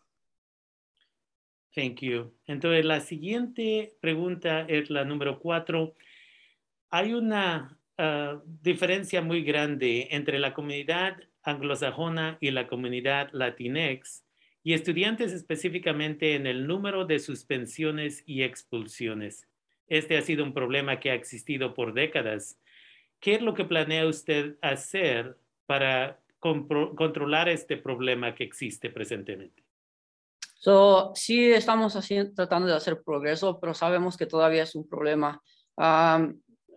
Thank 1.75 2.01
you. 2.01 2.35
Entonces, 2.47 2.85
la 2.85 3.01
siguiente 3.01 3.97
pregunta 4.01 4.67
es 4.69 4.91
la 4.91 5.05
número 5.05 5.39
cuatro. 5.39 5.95
Hay 6.91 7.15
una 7.15 7.79
uh, 7.99 8.41
diferencia 8.63 9.23
muy 9.23 9.43
grande 9.43 10.09
entre 10.11 10.39
la 10.39 10.53
comunidad 10.53 11.17
anglosajona 11.43 12.37
y 12.41 12.51
la 12.51 12.67
comunidad 12.67 13.31
latinex 13.33 14.25
y 14.63 14.75
estudiantes 14.75 15.33
específicamente 15.33 16.35
en 16.35 16.47
el 16.47 16.67
número 16.67 17.05
de 17.05 17.19
suspensiones 17.19 18.23
y 18.27 18.43
expulsiones. 18.43 19.49
Este 19.89 20.17
ha 20.17 20.23
sido 20.23 20.45
un 20.45 20.55
problema 20.55 21.01
que 21.01 21.11
ha 21.11 21.15
existido 21.15 21.75
por 21.75 21.95
décadas. 21.95 22.61
¿Qué 23.19 23.35
es 23.35 23.43
lo 23.43 23.55
que 23.55 23.65
planea 23.65 24.07
usted 24.07 24.57
hacer 24.63 25.37
para 25.67 26.21
controlar 26.39 27.49
este 27.49 27.77
problema 27.77 28.35
que 28.35 28.45
existe 28.45 28.91
presentemente? 28.91 29.62
So, 30.65 31.11
sí 31.17 31.53
estamos 31.53 31.97
haciendo, 31.97 32.35
tratando 32.35 32.69
de 32.69 32.77
hacer 32.77 33.03
progreso, 33.03 33.59
pero 33.59 33.75
sabemos 33.75 34.17
que 34.17 34.27
todavía 34.27 34.63
es 34.63 34.77
un 34.77 34.89
problema. 34.89 35.43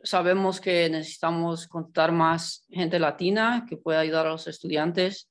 sabemos 0.04 0.60
que 0.60 0.90
necesitamos 0.90 1.68
contar 1.68 2.12
más 2.12 2.66
gente 2.72 2.98
latina 2.98 3.64
que 3.70 3.78
pueda 3.78 4.00
ayudar 4.00 4.26
a 4.26 4.32
los 4.32 4.48
estudiantes. 4.48 5.30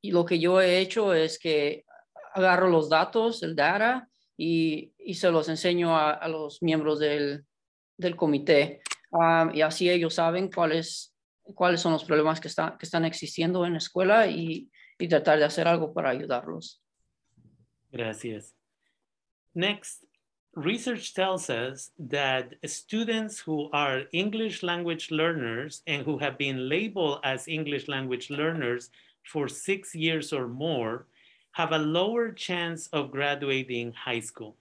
y 0.00 0.10
lo 0.12 0.24
que 0.24 0.38
yo 0.38 0.60
he 0.60 0.78
hecho 0.78 1.14
es 1.14 1.40
que 1.40 1.84
agarro 2.32 2.68
los 2.68 2.88
datos, 2.88 3.42
el 3.42 3.56
data, 3.56 4.08
y, 4.36 4.92
y 4.96 5.14
se 5.14 5.28
los 5.32 5.48
enseño 5.48 5.98
a, 5.98 6.28
los 6.28 6.62
miembros 6.62 7.00
del, 7.00 7.44
del 7.96 8.14
comité. 8.14 8.82
y 9.52 9.62
así 9.62 9.90
ellos 9.90 10.14
saben 10.14 10.48
cuáles, 10.48 11.12
cuáles 11.42 11.80
son 11.80 11.92
los 11.92 12.04
problemas 12.04 12.38
que, 12.40 12.46
está, 12.46 12.76
que 12.78 12.86
están 12.86 13.04
existiendo 13.04 13.66
en 13.66 13.72
la 13.72 13.78
escuela 13.78 14.28
y, 14.28 14.70
y 14.96 15.08
tratar 15.08 15.40
de 15.40 15.44
hacer 15.46 15.66
algo 15.66 15.92
para 15.92 16.10
ayudarlos. 16.10 16.85
Gracias. 17.94 18.52
Next, 19.54 20.04
research 20.54 21.14
tells 21.14 21.48
us 21.50 21.90
that 21.98 22.54
students 22.64 23.40
who 23.40 23.70
are 23.72 24.04
English 24.12 24.62
language 24.62 25.10
learners 25.10 25.82
and 25.86 26.04
who 26.04 26.18
have 26.18 26.38
been 26.38 26.68
labeled 26.68 27.20
as 27.24 27.48
English 27.48 27.88
language 27.88 28.30
learners 28.30 28.90
for 29.24 29.48
six 29.48 29.94
years 29.94 30.32
or 30.32 30.48
more 30.48 31.06
have 31.52 31.72
a 31.72 31.78
lower 31.78 32.32
chance 32.32 32.86
of 32.88 33.10
graduating 33.10 33.92
high 33.92 34.20
school. 34.20 34.56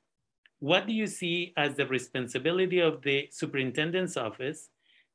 What 0.60 0.88
do 0.88 0.94
you 0.94 1.08
see 1.08 1.54
as 1.58 1.76
the 1.76 1.86
responsibility 1.86 2.80
of 2.80 3.02
the 3.02 3.28
superintendent's 3.32 4.18
office 4.18 4.70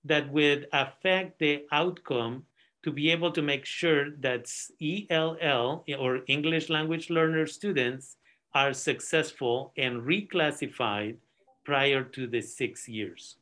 that 0.05 0.31
would 0.31 0.69
affect 0.73 1.39
the 1.39 1.65
outcome 1.73 2.45
to 2.85 2.91
be 2.91 3.11
able 3.11 3.31
to 3.33 3.43
make 3.43 3.65
sure 3.67 4.11
that 4.21 4.51
ELL 4.81 5.85
or 5.99 6.21
English 6.29 6.71
language 6.71 7.11
learner 7.11 7.47
students 7.47 8.17
are 8.55 8.73
successful 8.73 9.73
and 9.77 10.03
reclassified 10.03 11.17
prior 11.65 12.03
to 12.03 12.27
the 12.27 12.41
six 12.41 12.89
years? 12.89 13.37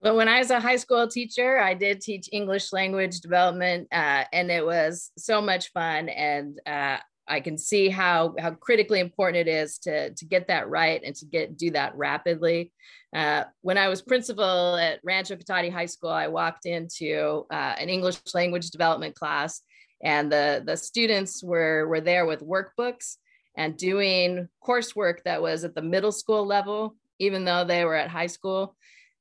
Well, 0.00 0.16
when 0.16 0.28
I 0.28 0.38
was 0.38 0.50
a 0.50 0.60
high 0.60 0.76
school 0.76 1.08
teacher, 1.08 1.58
I 1.58 1.74
did 1.74 2.00
teach 2.00 2.28
English 2.30 2.72
language 2.72 3.20
development, 3.20 3.88
uh, 3.90 4.24
and 4.32 4.50
it 4.50 4.64
was 4.64 5.10
so 5.18 5.40
much 5.40 5.72
fun. 5.72 6.08
And 6.08 6.60
uh, 6.64 6.98
I 7.28 7.40
can 7.40 7.58
see 7.58 7.88
how 7.88 8.34
how 8.38 8.52
critically 8.52 9.00
important 9.00 9.48
it 9.48 9.50
is 9.50 9.78
to 9.80 10.10
to 10.14 10.24
get 10.24 10.48
that 10.48 10.68
right 10.68 11.00
and 11.04 11.14
to 11.16 11.26
get 11.26 11.56
do 11.56 11.70
that 11.72 11.96
rapidly. 11.96 12.72
Uh, 13.14 13.44
when 13.62 13.78
I 13.78 13.88
was 13.88 14.02
principal 14.02 14.76
at 14.76 15.00
Rancho 15.02 15.36
Cotate 15.36 15.72
High 15.72 15.86
School, 15.86 16.10
I 16.10 16.28
walked 16.28 16.66
into 16.66 17.46
uh, 17.50 17.74
an 17.78 17.88
English 17.88 18.18
language 18.34 18.70
development 18.70 19.14
class, 19.14 19.62
and 20.02 20.30
the 20.30 20.62
the 20.64 20.76
students 20.76 21.42
were 21.42 21.86
were 21.88 22.00
there 22.00 22.26
with 22.26 22.40
workbooks 22.40 23.16
and 23.56 23.76
doing 23.76 24.48
coursework 24.64 25.22
that 25.24 25.42
was 25.42 25.64
at 25.64 25.74
the 25.74 25.82
middle 25.82 26.12
school 26.12 26.46
level, 26.46 26.96
even 27.18 27.44
though 27.44 27.64
they 27.64 27.84
were 27.84 27.96
at 27.96 28.08
high 28.08 28.28
school. 28.28 28.76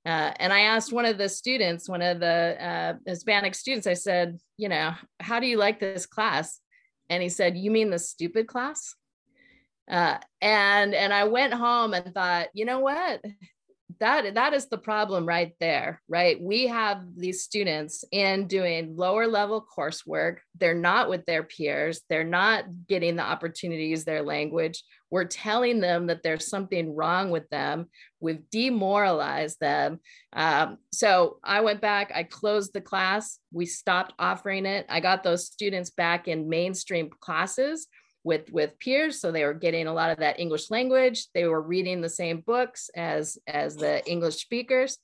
Uh, 0.05 0.31
and 0.39 0.53
I 0.53 0.61
asked 0.61 0.93
one 0.93 1.03
of 1.03 1.17
the 1.17 1.27
students, 1.27 1.89
one 1.89 2.01
of 2.01 2.21
the 2.21 2.55
uh, 2.63 2.93
Hispanic 3.05 3.55
students, 3.55 3.87
I 3.87 3.95
said, 3.95 4.39
you 4.55 4.69
know, 4.69 4.93
how 5.19 5.41
do 5.41 5.47
you 5.47 5.57
like 5.57 5.81
this 5.81 6.05
class? 6.05 6.61
And 7.09 7.23
he 7.23 7.29
said, 7.29 7.57
you 7.57 7.71
mean 7.71 7.89
the 7.89 7.99
stupid 7.99 8.47
class? 8.47 8.95
Uh, 9.89 10.17
and 10.41 10.93
and 10.93 11.13
I 11.13 11.23
went 11.25 11.53
home 11.53 11.93
and 11.93 12.13
thought, 12.13 12.49
you 12.53 12.65
know 12.65 12.79
what? 12.79 13.23
That 13.99 14.35
that 14.35 14.53
is 14.53 14.67
the 14.67 14.77
problem 14.77 15.25
right 15.25 15.53
there 15.59 16.01
right? 16.09 16.41
We 16.41 16.67
have 16.67 17.03
these 17.15 17.43
students 17.43 18.03
in 18.11 18.47
doing 18.47 18.95
lower 18.95 19.27
level 19.27 19.65
coursework. 19.77 20.37
They're 20.57 20.73
not 20.73 21.09
with 21.09 21.25
their 21.25 21.43
peers. 21.43 22.01
They're 22.09 22.23
not 22.23 22.65
getting 22.87 23.15
the 23.15 23.23
opportunities 23.23 24.05
their 24.05 24.23
language. 24.23 24.83
We're 25.09 25.25
telling 25.25 25.79
them 25.79 26.07
that 26.07 26.23
there's 26.23 26.47
something 26.47 26.95
wrong 26.95 27.29
with 27.29 27.49
them. 27.49 27.87
We've 28.19 28.49
demoralized 28.49 29.59
them. 29.59 29.99
Um, 30.33 30.77
so 30.91 31.39
i 31.43 31.61
went 31.61 31.81
back 31.81 32.11
i 32.13 32.23
closed 32.23 32.73
the 32.73 32.81
class. 32.81 33.39
We 33.51 33.65
stopped 33.65 34.13
offering 34.19 34.65
it. 34.65 34.85
I 34.89 34.99
got 34.99 35.23
those 35.23 35.45
students 35.45 35.89
back 35.89 36.27
in 36.27 36.49
mainstream 36.49 37.09
classes 37.19 37.87
with 38.23 38.51
with 38.51 38.77
peers. 38.79 39.21
So 39.21 39.31
they 39.31 39.45
were 39.45 39.53
getting 39.53 39.87
a 39.87 39.93
lot 39.93 40.11
of 40.11 40.19
that 40.19 40.39
english 40.39 40.69
language. 40.69 41.27
They 41.33 41.45
were 41.45 41.61
reading 41.61 42.01
the 42.01 42.09
same 42.09 42.41
books 42.41 42.89
as 42.95 43.37
as 43.47 43.75
the 43.75 44.05
english 44.09 44.35
speakers. 44.35 44.97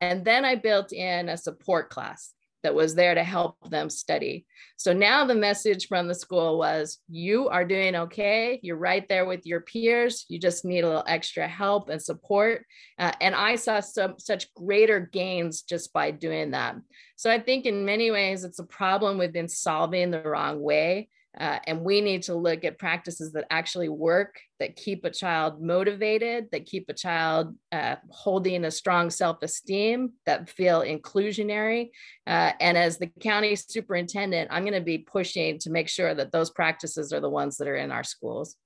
And 0.00 0.24
then 0.24 0.44
i 0.44 0.54
built 0.54 0.92
in 0.92 1.28
a 1.28 1.36
support 1.36 1.90
class 1.90 2.32
that 2.62 2.74
was 2.74 2.94
there 2.94 3.14
to 3.14 3.22
help 3.22 3.56
them 3.70 3.88
study. 3.88 4.44
So 4.76 4.92
now 4.92 5.24
the 5.24 5.34
message 5.34 5.86
from 5.86 6.08
the 6.08 6.14
school 6.14 6.58
was 6.58 6.98
you 7.08 7.48
are 7.48 7.64
doing 7.64 7.94
okay. 7.94 8.58
You're 8.62 8.76
right 8.76 9.08
there 9.08 9.26
with 9.26 9.46
your 9.46 9.60
peers. 9.60 10.26
You 10.28 10.40
just 10.40 10.64
need 10.64 10.80
a 10.80 10.88
little 10.88 11.04
extra 11.06 11.46
help 11.46 11.88
and 11.88 12.02
support. 12.02 12.64
Uh, 12.98 13.12
and 13.20 13.34
i 13.34 13.54
saw 13.56 13.80
some 13.80 14.14
such 14.18 14.52
greater 14.54 15.00
gains 15.00 15.62
just 15.62 15.92
by 15.92 16.10
doing 16.10 16.52
that. 16.52 16.76
So 17.16 17.30
i 17.30 17.38
think 17.38 17.66
in 17.66 17.84
many 17.84 18.10
ways 18.10 18.44
it's 18.44 18.58
a 18.58 18.64
problem 18.64 19.18
we've 19.18 19.32
been 19.32 19.48
solving 19.48 20.10
the 20.10 20.22
wrong 20.22 20.60
way 20.60 21.08
uh, 21.38 21.60
and 21.68 21.82
we 21.82 22.00
need 22.00 22.22
to 22.24 22.34
look 22.34 22.64
at 22.64 22.78
practices 22.78 23.32
that 23.32 23.44
actually 23.50 23.88
work, 23.88 24.40
that 24.58 24.74
keep 24.74 25.04
a 25.04 25.10
child 25.10 25.62
motivated, 25.62 26.48
that 26.50 26.66
keep 26.66 26.88
a 26.88 26.92
child 26.92 27.54
uh, 27.70 27.96
holding 28.10 28.64
a 28.64 28.70
strong 28.70 29.08
self 29.08 29.38
esteem, 29.42 30.12
that 30.26 30.50
feel 30.50 30.80
inclusionary. 30.80 31.90
Uh, 32.26 32.52
and 32.60 32.76
as 32.76 32.98
the 32.98 33.06
county 33.20 33.54
superintendent, 33.54 34.48
I'm 34.50 34.64
going 34.64 34.74
to 34.74 34.80
be 34.80 34.98
pushing 34.98 35.58
to 35.60 35.70
make 35.70 35.88
sure 35.88 36.12
that 36.12 36.32
those 36.32 36.50
practices 36.50 37.12
are 37.12 37.20
the 37.20 37.30
ones 37.30 37.56
that 37.58 37.68
are 37.68 37.76
in 37.76 37.92
our 37.92 38.04
schools. 38.04 38.56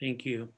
Thank 0.00 0.24
you. 0.24 0.48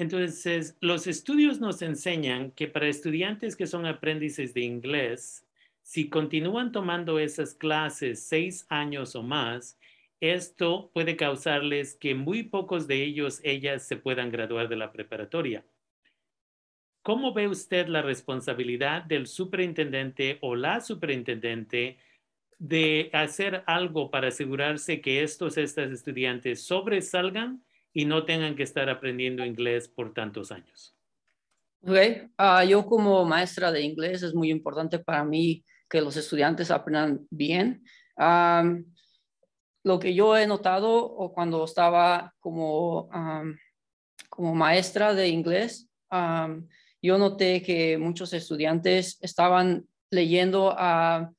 Entonces, 0.00 0.76
los 0.80 1.08
estudios 1.08 1.58
nos 1.58 1.82
enseñan 1.82 2.54
que 2.54 2.68
para 2.68 2.86
estudiantes 2.86 3.56
que 3.56 3.66
son 3.66 3.84
aprendices 3.84 4.54
de 4.54 4.60
inglés, 4.60 5.42
Si 5.88 6.10
continúan 6.10 6.70
tomando 6.70 7.18
esas 7.18 7.54
clases 7.54 8.22
seis 8.22 8.66
años 8.68 9.16
o 9.16 9.22
más, 9.22 9.77
esto 10.20 10.90
puede 10.92 11.16
causarles 11.16 11.96
que 11.96 12.14
muy 12.14 12.42
pocos 12.42 12.86
de 12.86 13.02
ellos, 13.02 13.40
ellas, 13.44 13.86
se 13.86 13.96
puedan 13.96 14.30
graduar 14.30 14.68
de 14.68 14.76
la 14.76 14.92
preparatoria. 14.92 15.64
¿Cómo 17.02 17.32
ve 17.32 17.48
usted 17.48 17.86
la 17.86 18.02
responsabilidad 18.02 19.02
del 19.02 19.26
superintendente 19.26 20.38
o 20.42 20.54
la 20.54 20.80
superintendente 20.80 21.98
de 22.58 23.08
hacer 23.12 23.62
algo 23.66 24.10
para 24.10 24.28
asegurarse 24.28 25.00
que 25.00 25.22
estos 25.22 25.56
estas 25.56 25.92
estudiantes 25.92 26.64
sobresalgan 26.64 27.64
y 27.92 28.04
no 28.04 28.24
tengan 28.24 28.56
que 28.56 28.64
estar 28.64 28.90
aprendiendo 28.90 29.44
inglés 29.44 29.88
por 29.88 30.12
tantos 30.12 30.50
años? 30.50 30.94
Okay. 31.80 32.28
Ah, 32.36 32.64
yo 32.64 32.84
como 32.84 33.24
maestra 33.24 33.70
de 33.70 33.82
inglés 33.82 34.22
es 34.22 34.34
muy 34.34 34.50
importante 34.50 34.98
para 34.98 35.24
mí 35.24 35.64
que 35.88 36.00
los 36.00 36.16
estudiantes 36.16 36.70
aprendan 36.70 37.26
bien. 37.30 37.84
Lo 39.88 39.98
que 39.98 40.12
yo 40.12 40.36
he 40.36 40.46
notado 40.46 40.90
o 41.02 41.32
cuando 41.32 41.64
estaba 41.64 42.34
como, 42.40 43.08
como 44.28 44.54
maestra 44.54 45.14
de 45.14 45.28
inglés, 45.28 45.88
yo 47.00 47.16
noté 47.16 47.62
que 47.62 47.96
muchos 47.96 48.34
estudiantes 48.34 49.18
estaban 49.22 49.88
leyendo 50.10 50.74
a, 50.76 51.32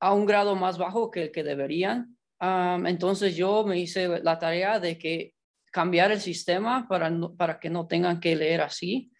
a 0.00 0.14
un 0.14 0.24
grado 0.24 0.56
más 0.56 0.78
bajo 0.78 1.10
que 1.10 1.24
el 1.24 1.30
que 1.30 1.44
deberían. 1.44 2.16
entonces 2.40 3.36
yo 3.36 3.64
me 3.64 3.78
hice 3.78 4.22
la 4.22 4.38
tarea 4.38 4.80
de 4.80 4.96
que 4.96 5.34
cambiar 5.70 6.12
el 6.12 6.20
sistema 6.20 6.88
para, 6.88 7.12
para 7.36 7.60
que 7.60 7.68
no 7.68 7.86
tengan 7.86 8.18
que 8.18 8.34
leer 8.34 8.62
así, 8.62 9.12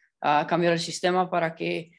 cambiar 0.48 0.72
el 0.72 0.80
sistema 0.80 1.28
para 1.28 1.54
que 1.54 1.92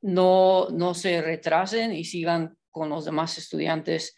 no, 0.00 0.68
no 0.70 0.94
se 0.94 1.20
retrasen 1.22 1.92
y 1.92 2.04
sigan 2.04 2.56
con 2.70 2.88
los 2.88 3.04
demás 3.04 3.36
estudiantes. 3.36 4.14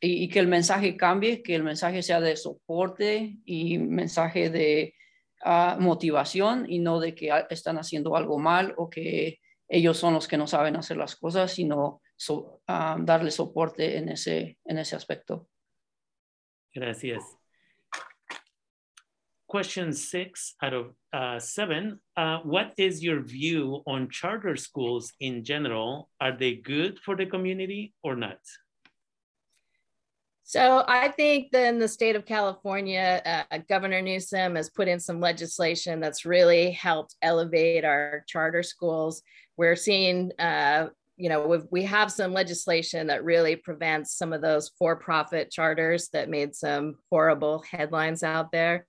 Y, 0.00 0.28
que 0.28 0.38
el 0.38 0.48
mensaje 0.48 0.96
cambie, 0.96 1.42
que 1.42 1.54
el 1.54 1.62
mensaje 1.62 2.02
sea 2.02 2.20
de 2.20 2.36
soporte 2.36 3.38
y 3.44 3.78
mensaje 3.78 4.50
de 4.50 4.94
ah, 5.42 5.76
motivación 5.80 6.66
y 6.68 6.78
no 6.78 7.00
de 7.00 7.14
que 7.14 7.30
están 7.50 7.78
haciendo 7.78 8.16
algo 8.16 8.38
mal 8.38 8.74
o 8.76 8.88
que 8.90 9.40
ellos 9.68 9.96
son 9.96 10.14
los 10.14 10.28
que 10.28 10.36
no 10.36 10.46
saben 10.46 10.76
hacer 10.76 10.96
las 10.96 11.16
cosas, 11.16 11.52
sino 11.52 12.00
darle 12.98 13.30
soporte 13.30 13.98
en 13.98 14.08
ese, 14.10 14.58
en 14.64 14.78
ese 14.78 14.96
aspecto. 14.96 15.48
Gracias. 16.72 17.35
Question 19.56 19.94
six 19.94 20.54
out 20.62 20.74
of 20.74 20.92
uh, 21.14 21.38
seven. 21.38 21.98
Uh, 22.14 22.40
what 22.40 22.74
is 22.76 23.02
your 23.02 23.22
view 23.22 23.82
on 23.86 24.10
charter 24.10 24.54
schools 24.54 25.14
in 25.18 25.44
general? 25.44 26.10
Are 26.20 26.36
they 26.36 26.56
good 26.56 26.98
for 26.98 27.16
the 27.16 27.24
community 27.24 27.94
or 28.02 28.16
not? 28.16 28.36
So 30.44 30.84
I 30.86 31.08
think 31.08 31.52
that 31.52 31.68
in 31.68 31.78
the 31.78 31.88
state 31.88 32.16
of 32.16 32.26
California, 32.26 33.22
uh, 33.50 33.60
Governor 33.66 34.02
Newsom 34.02 34.56
has 34.56 34.68
put 34.68 34.88
in 34.88 35.00
some 35.00 35.20
legislation 35.20 36.00
that's 36.00 36.26
really 36.26 36.72
helped 36.72 37.14
elevate 37.22 37.86
our 37.86 38.24
charter 38.28 38.62
schools. 38.62 39.22
We're 39.56 39.74
seeing 39.74 40.32
uh, 40.38 40.88
you 41.16 41.30
know, 41.30 41.64
we 41.70 41.82
have 41.84 42.12
some 42.12 42.34
legislation 42.34 43.06
that 43.06 43.24
really 43.24 43.56
prevents 43.56 44.18
some 44.18 44.34
of 44.34 44.42
those 44.42 44.72
for 44.78 44.96
profit 44.96 45.50
charters 45.50 46.10
that 46.10 46.28
made 46.28 46.54
some 46.54 46.96
horrible 47.10 47.64
headlines 47.70 48.22
out 48.22 48.52
there. 48.52 48.84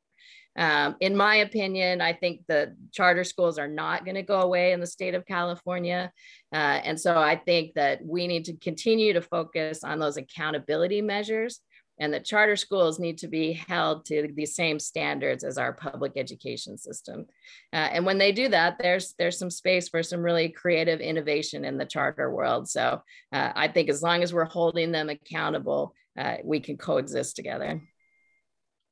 Um, 0.58 0.96
in 1.00 1.16
my 1.16 1.38
opinion, 1.38 2.02
I 2.02 2.14
think 2.14 2.42
the 2.48 2.76
charter 2.92 3.24
schools 3.24 3.60
are 3.60 3.68
not 3.68 4.06
going 4.06 4.16
to 4.16 4.24
go 4.24 4.42
away 4.42 4.72
in 4.72 4.80
the 4.80 4.88
state 4.88 5.14
of 5.14 5.26
California. 5.26 6.12
Uh, 6.52 6.80
and 6.84 7.00
so 7.00 7.18
I 7.18 7.36
think 7.36 7.76
that 7.76 8.04
we 8.04 8.28
need 8.28 8.46
to 8.46 8.58
continue 8.58 9.14
to 9.14 9.22
focus 9.22 9.84
on 9.84 10.00
those 10.00 10.18
accountability 10.18 11.02
measures 11.02 11.62
and 12.00 12.14
the 12.14 12.20
charter 12.20 12.56
schools 12.56 13.00
need 13.00 13.18
to 13.20 13.28
be 13.28 13.54
held 13.54 14.06
to 14.06 14.30
the 14.36 14.46
same 14.46 14.80
standards 14.80 15.44
as 15.44 15.58
our 15.58 15.74
public 15.74 16.14
education 16.16 16.78
system. 16.78 17.26
Uh, 17.74 17.90
and 17.92 18.06
when 18.06 18.18
they 18.18 18.32
do 18.32 18.50
that, 18.50 18.78
there's 18.80 19.16
there's 19.18 19.40
some 19.40 19.50
space 19.50 19.90
for 19.90 20.04
some 20.04 20.22
really 20.22 20.50
creative 20.50 21.00
innovation 21.00 21.66
in 21.66 21.78
the 21.78 21.86
charter 21.86 22.32
world. 22.32 22.70
So 22.70 23.02
uh, 23.34 23.52
I 23.56 23.68
think 23.68 23.90
as 23.90 24.04
long 24.04 24.22
as 24.22 24.34
we're 24.34 24.46
holding 24.46 24.92
them 24.92 25.10
accountable, 25.10 25.96
uh, 26.18 26.38
we 26.44 26.60
can 26.60 26.78
coexist 26.78 27.36
together. 27.36 27.82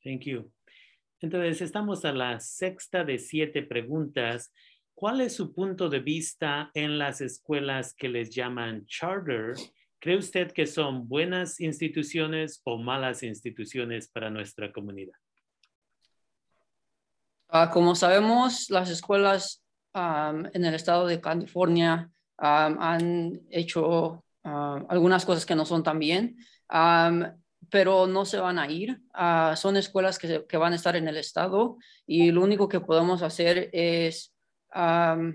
Thank 0.04 0.26
you. 0.26 0.52
Entonces, 1.22 1.62
estamos 1.62 2.06
a 2.06 2.12
la 2.12 2.40
sexta 2.40 3.04
de 3.04 3.18
siete 3.18 3.64
preguntas. 3.64 4.54
¿Cuál 4.94 5.22
es 5.22 5.36
su 5.36 5.54
punto 5.54 5.90
de 5.90 6.00
vista 6.00 6.72
en 6.74 6.98
las 6.98 7.22
escuelas 7.22 7.94
que 7.94 8.10
les 8.10 8.30
llaman 8.30 8.86
charter? 8.86 9.54
¿Cree 10.00 10.18
usted 10.18 10.52
que 10.52 10.68
son 10.68 11.08
buenas 11.08 11.60
instituciones 11.60 12.62
o 12.64 12.78
malas 12.78 13.24
instituciones 13.24 14.08
para 14.08 14.30
nuestra 14.30 14.72
comunidad? 14.72 15.16
Uh, 17.52 17.70
como 17.72 17.96
sabemos, 17.96 18.70
las 18.70 18.90
escuelas 18.90 19.64
en 19.94 20.66
el 20.66 20.76
estado 20.76 21.08
de 21.08 21.22
California 21.22 22.12
han 22.38 23.42
hecho 23.50 24.24
uh, 24.44 24.86
algunas 24.90 25.26
cosas 25.26 25.46
que 25.46 25.56
no 25.56 25.66
son 25.66 25.84
tan 25.84 26.00
bien. 26.00 26.38
Pero 27.70 28.08
no 28.08 28.26
se 28.26 28.40
van 28.40 28.60
a 28.60 28.70
ir. 28.70 29.00
Uh, 29.14 29.56
son 29.56 29.78
escuelas 29.78 30.18
que, 30.20 30.46
que, 30.48 30.58
van 30.58 30.74
a 30.74 30.76
estar 30.76 30.96
en 30.96 31.08
el 31.08 31.18
estado 31.18 31.78
y 32.06 32.32
lo 32.32 32.44
único 32.44 32.68
que 32.68 32.80
podemos 32.80 33.22
hacer 33.22 33.70
es 33.74 34.34
um, 34.74 35.34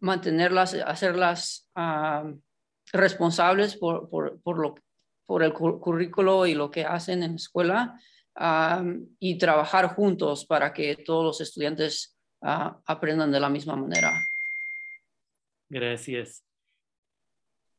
mantenerlas, 0.00 0.74
hacerlas 0.74 1.70
responsables 2.92 3.76
por, 3.76 4.08
por, 4.08 4.40
por, 4.40 4.58
lo, 4.58 4.74
por 5.26 5.42
el 5.42 5.52
currículo 5.52 6.46
y 6.46 6.54
lo 6.54 6.70
que 6.70 6.84
hacen 6.84 7.22
en 7.22 7.32
la 7.32 7.36
escuela 7.36 8.00
um, 8.38 9.06
y 9.18 9.38
trabajar 9.38 9.94
juntos 9.94 10.46
para 10.46 10.72
que 10.72 10.96
todos 10.96 11.24
los 11.24 11.40
estudiantes 11.40 12.16
uh, 12.42 12.70
aprendan 12.86 13.30
de 13.30 13.40
la 13.40 13.48
misma 13.48 13.76
manera. 13.76 14.12
Gracias. 15.68 16.45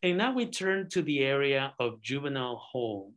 And 0.04 0.18
now 0.18 0.32
we 0.32 0.46
turn 0.46 0.90
to 0.90 1.02
the 1.02 1.20
area 1.20 1.74
of 1.80 2.02
juvenile 2.02 2.58
hall. 2.58 3.14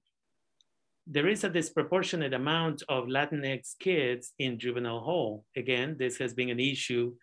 There 1.06 1.28
is 1.28 1.44
a 1.44 1.50
disproportionate 1.50 2.32
amount 2.32 2.82
of 2.88 3.04
Latinx 3.04 3.78
kids 3.78 4.32
in 4.38 4.58
juvenile 4.58 5.00
hall. 5.00 5.44
Again, 5.56 5.96
this 5.98 6.16
has 6.18 6.32
been 6.32 6.48
an 6.48 6.60
issue, 6.60 7.14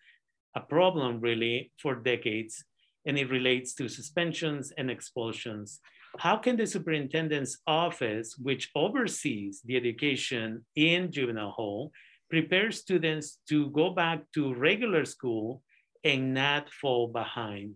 a 0.54 0.60
problem 0.60 1.20
really 1.20 1.72
for 1.82 1.96
decades, 1.96 2.64
and 3.04 3.18
it 3.18 3.30
relates 3.30 3.74
to 3.74 3.88
suspensions 3.88 4.72
and 4.78 4.90
expulsions. 4.90 5.80
How 6.18 6.36
can 6.36 6.56
the 6.56 6.66
superintendent's 6.66 7.58
office, 7.66 8.36
which 8.38 8.70
oversees 8.76 9.60
the 9.64 9.76
education 9.76 10.64
in 10.76 11.10
juvenile 11.10 11.50
hall, 11.50 11.90
prepare 12.30 12.70
students 12.70 13.38
to 13.48 13.70
go 13.70 13.90
back 13.90 14.22
to 14.34 14.54
regular 14.54 15.04
school 15.04 15.62
and 16.04 16.32
not 16.32 16.70
fall 16.70 17.08
behind? 17.08 17.74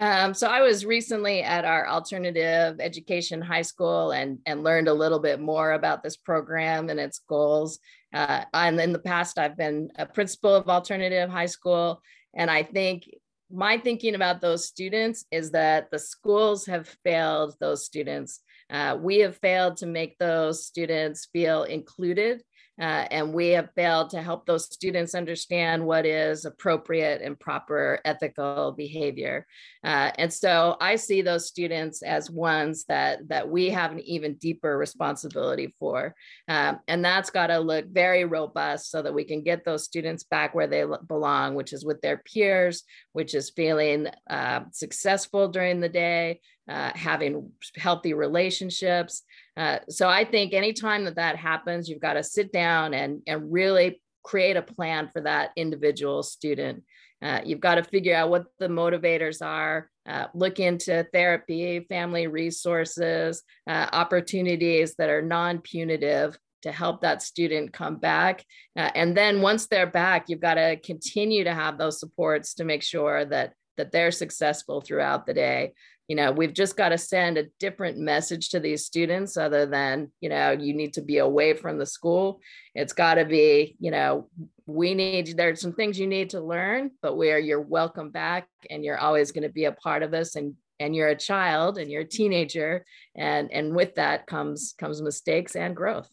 Um, 0.00 0.34
so 0.34 0.48
I 0.48 0.60
was 0.60 0.84
recently 0.84 1.42
at 1.42 1.64
our 1.64 1.86
alternative 1.86 2.80
education 2.80 3.40
high 3.40 3.62
school 3.62 4.10
and, 4.10 4.38
and 4.44 4.64
learned 4.64 4.88
a 4.88 4.94
little 4.94 5.20
bit 5.20 5.40
more 5.40 5.72
about 5.72 6.02
this 6.02 6.16
program 6.16 6.90
and 6.90 6.98
its 6.98 7.20
goals. 7.28 7.78
Uh, 8.12 8.44
and 8.52 8.80
in 8.80 8.92
the 8.92 8.98
past, 8.98 9.38
I've 9.38 9.56
been 9.56 9.90
a 9.96 10.06
principal 10.06 10.54
of 10.54 10.68
alternative 10.68 11.30
high 11.30 11.46
school. 11.46 12.02
And 12.34 12.50
I 12.50 12.64
think 12.64 13.04
my 13.52 13.78
thinking 13.78 14.16
about 14.16 14.40
those 14.40 14.66
students 14.66 15.26
is 15.30 15.52
that 15.52 15.90
the 15.92 15.98
schools 15.98 16.66
have 16.66 16.88
failed 17.04 17.54
those 17.60 17.84
students. 17.84 18.40
Uh, 18.70 18.96
we 19.00 19.18
have 19.18 19.36
failed 19.36 19.76
to 19.76 19.86
make 19.86 20.18
those 20.18 20.66
students 20.66 21.28
feel 21.32 21.62
included 21.62 22.42
uh, 22.80 23.06
and 23.10 23.32
we 23.32 23.48
have 23.50 23.70
failed 23.76 24.10
to 24.10 24.22
help 24.22 24.46
those 24.46 24.64
students 24.64 25.14
understand 25.14 25.84
what 25.84 26.04
is 26.04 26.44
appropriate 26.44 27.22
and 27.22 27.38
proper 27.38 28.00
ethical 28.04 28.72
behavior. 28.72 29.46
Uh, 29.84 30.10
and 30.18 30.32
so 30.32 30.76
I 30.80 30.96
see 30.96 31.22
those 31.22 31.46
students 31.46 32.02
as 32.02 32.30
ones 32.30 32.84
that, 32.86 33.28
that 33.28 33.48
we 33.48 33.70
have 33.70 33.92
an 33.92 34.00
even 34.00 34.34
deeper 34.34 34.76
responsibility 34.76 35.74
for. 35.78 36.14
Um, 36.48 36.80
and 36.88 37.04
that's 37.04 37.30
got 37.30 37.48
to 37.48 37.58
look 37.58 37.86
very 37.86 38.24
robust 38.24 38.90
so 38.90 39.02
that 39.02 39.14
we 39.14 39.24
can 39.24 39.42
get 39.42 39.64
those 39.64 39.84
students 39.84 40.24
back 40.24 40.54
where 40.54 40.66
they 40.66 40.84
belong, 41.06 41.54
which 41.54 41.72
is 41.72 41.84
with 41.84 42.00
their 42.00 42.18
peers, 42.18 42.82
which 43.12 43.34
is 43.34 43.50
feeling 43.50 44.08
uh, 44.28 44.60
successful 44.72 45.48
during 45.48 45.80
the 45.80 45.88
day, 45.88 46.40
uh, 46.68 46.92
having 46.94 47.50
healthy 47.76 48.14
relationships. 48.14 49.22
Uh, 49.56 49.78
so 49.88 50.08
I 50.08 50.24
think 50.24 50.54
anytime 50.54 51.04
that 51.04 51.16
that 51.16 51.36
happens, 51.36 51.88
you've 51.88 52.00
got 52.00 52.14
to 52.14 52.22
sit 52.22 52.52
down 52.52 52.94
and, 52.94 53.22
and 53.26 53.52
really 53.52 54.00
create 54.22 54.56
a 54.56 54.62
plan 54.62 55.08
for 55.12 55.20
that 55.20 55.50
individual 55.56 56.22
student. 56.22 56.82
Uh, 57.22 57.40
you've 57.44 57.60
got 57.60 57.76
to 57.76 57.84
figure 57.84 58.14
out 58.14 58.30
what 58.30 58.46
the 58.58 58.68
motivators 58.68 59.44
are, 59.44 59.90
uh, 60.06 60.26
look 60.34 60.58
into 60.58 61.06
therapy, 61.12 61.80
family 61.88 62.26
resources, 62.26 63.42
uh, 63.68 63.86
opportunities 63.92 64.94
that 64.96 65.08
are 65.08 65.22
non 65.22 65.60
punitive 65.60 66.38
to 66.62 66.72
help 66.72 67.02
that 67.02 67.22
student 67.22 67.72
come 67.72 67.96
back. 67.96 68.44
Uh, 68.76 68.90
and 68.94 69.16
then 69.16 69.42
once 69.42 69.66
they're 69.66 69.86
back, 69.86 70.24
you've 70.28 70.40
got 70.40 70.54
to 70.54 70.76
continue 70.82 71.44
to 71.44 71.54
have 71.54 71.78
those 71.78 72.00
supports 72.00 72.54
to 72.54 72.64
make 72.64 72.82
sure 72.82 73.24
that 73.24 73.52
that 73.76 73.90
they're 73.92 74.12
successful 74.12 74.80
throughout 74.80 75.26
the 75.26 75.34
day. 75.34 75.72
You 76.08 76.16
know, 76.16 76.32
we've 76.32 76.52
just 76.52 76.76
got 76.76 76.90
to 76.90 76.98
send 76.98 77.38
a 77.38 77.46
different 77.58 77.96
message 77.98 78.50
to 78.50 78.60
these 78.60 78.84
students 78.84 79.36
other 79.36 79.64
than, 79.64 80.12
you 80.20 80.28
know, 80.28 80.52
you 80.52 80.74
need 80.74 80.92
to 80.94 81.02
be 81.02 81.18
away 81.18 81.54
from 81.54 81.78
the 81.78 81.86
school. 81.86 82.40
It's 82.74 82.92
got 82.92 83.14
to 83.14 83.24
be, 83.24 83.76
you 83.80 83.90
know, 83.90 84.28
we 84.66 84.94
need, 84.94 85.34
there's 85.36 85.60
some 85.60 85.72
things 85.72 85.98
you 85.98 86.06
need 86.06 86.30
to 86.30 86.40
learn, 86.40 86.90
but 87.00 87.16
where 87.16 87.38
you're 87.38 87.60
welcome 87.60 88.10
back 88.10 88.48
and 88.68 88.84
you're 88.84 88.98
always 88.98 89.32
going 89.32 89.44
to 89.44 89.52
be 89.52 89.64
a 89.64 89.72
part 89.72 90.02
of 90.02 90.10
this 90.10 90.36
and 90.36 90.54
and 90.80 90.94
you're 90.94 91.08
a 91.08 91.16
child 91.16 91.78
and 91.78 91.90
you're 91.90 92.02
a 92.02 92.08
teenager 92.08 92.84
and 93.14 93.50
and 93.52 93.74
with 93.74 93.94
that 93.94 94.26
comes 94.26 94.74
comes 94.78 95.00
mistakes 95.00 95.56
and 95.56 95.76
growth. 95.76 96.10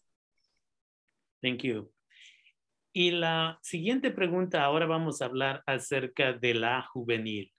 Thank 1.42 1.64
you. 1.64 1.90
Y 2.94 3.12
la 3.12 3.58
siguiente 3.62 4.12
pregunta 4.12 4.64
ahora 4.64 4.86
vamos 4.86 5.22
a 5.22 5.26
hablar 5.26 5.64
acerca 5.66 6.34
de 6.34 6.54
la 6.54 6.82
juvenil 6.94 7.52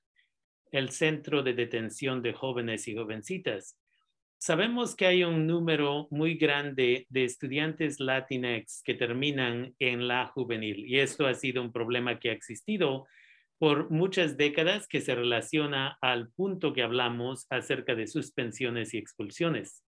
el 0.73 0.91
centro 0.91 1.43
de 1.43 1.55
detención 1.55 2.21
de 2.23 2.33
jóvenes 2.33 2.89
y 2.89 2.97
jovencitas 2.97 3.79
sabemos 4.43 4.97
que 4.97 5.07
hay 5.07 5.23
un 5.23 5.47
número 5.47 6.09
muy 6.11 6.35
grande 6.35 7.07
de 7.11 7.23
estudiantes 7.23 8.01
latinex 8.01 8.83
que 8.83 8.95
terminan 8.95 9.73
en 9.79 10.09
la 10.09 10.27
juvenil 10.27 10.85
y 10.85 10.99
esto 10.99 11.29
ha 11.29 11.35
sido 11.35 11.63
un 11.63 11.71
problema 11.71 12.19
que 12.19 12.31
ha 12.31 12.33
existido 12.33 13.07
por 13.59 13.93
muchas 13.93 14.37
décadas 14.37 14.89
que 14.89 15.01
se 15.01 15.15
relaciona 15.15 15.97
al 16.01 16.29
punto 16.33 16.73
que 16.73 16.83
hablamos 16.83 17.47
acerca 17.51 17.95
de 17.95 18.09
suspensiones 18.09 18.95
y 18.95 18.99
expulsiones. 18.99 19.85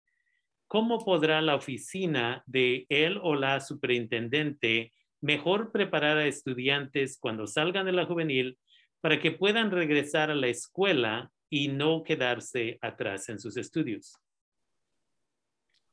¿Cómo 0.67 1.03
podrá 1.03 1.41
la 1.41 1.55
oficina 1.55 2.43
de 2.45 2.85
él 2.89 3.19
o 3.23 3.33
la 3.33 3.59
superintendente 3.59 4.93
mejor 5.19 5.71
preparar 5.71 6.19
a 6.19 6.27
estudiantes 6.27 7.17
cuando 7.19 7.47
salgan 7.47 7.87
de 7.87 7.93
la 7.93 8.05
juvenil 8.05 8.59
para 9.03 9.19
que 9.19 9.31
puedan 9.31 9.69
regresar 9.69 10.31
a 10.31 10.35
la 10.35 10.47
escuela 10.47 11.29
y 11.49 11.67
no 11.67 12.03
quedarse 12.03 12.79
atrás 12.81 13.27
en 13.27 13.37
sus 13.37 13.57
estudios? 13.57 14.15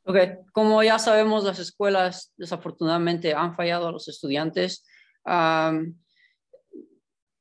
Ok, 0.04 0.16
como 0.52 0.80
ya 0.84 0.96
sabemos, 1.00 1.42
las 1.42 1.58
escuelas 1.58 2.32
desafortunadamente 2.36 3.34
han 3.34 3.56
fallado 3.56 3.88
a 3.88 3.92
los 3.92 4.06
estudiantes 4.06 4.86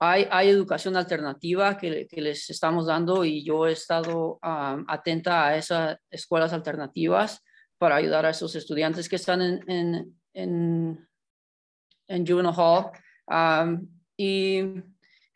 hay, 0.02 0.50
educación 0.50 0.96
alternativa 0.96 1.78
que, 1.78 2.08
les 2.10 2.50
estamos 2.50 2.88
dando 2.88 3.24
y 3.24 3.44
yo 3.44 3.68
he 3.68 3.74
estado 3.74 4.40
atenta 4.42 5.46
a 5.46 5.56
esas 5.56 5.98
escuelas 6.10 6.52
alternativas 6.52 7.44
para 7.78 7.98
ayudar 7.98 8.26
a 8.26 8.32
esos 8.32 8.56
estudiantes 8.56 9.08
que 9.08 9.18
están 9.18 9.44
en, 9.44 9.70
en, 9.70 10.20
en, 10.34 11.08
en 12.08 12.26
Juvenile 12.26 12.56
Hall 12.58 12.92
y 14.18 14.64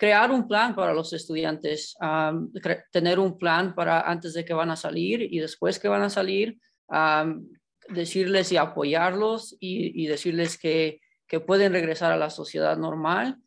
crear 0.04 0.32
un 0.32 0.50
plan 0.50 0.76
para 0.76 0.94
los 0.94 1.14
estudiantes, 1.14 1.96
tener 2.92 3.20
un 3.20 3.38
plan 3.38 3.74
para 3.74 4.02
antes 4.02 4.34
de 4.34 4.44
que 4.44 4.54
van 4.54 4.70
a 4.70 4.76
salir 4.76 5.22
y 5.22 5.40
después 5.40 5.80
que 5.80 5.88
van 5.88 6.02
a 6.02 6.10
salir, 6.10 6.58
decirles 7.88 8.52
y 8.52 8.58
apoyarlos 8.58 9.56
y, 9.62 10.06
decirles 10.08 10.58
que, 10.58 11.00
que 11.26 11.40
pueden 11.40 11.72
regresar 11.72 12.12
a 12.12 12.18
la 12.18 12.30
sociedad 12.30 12.76
normal 12.76 13.38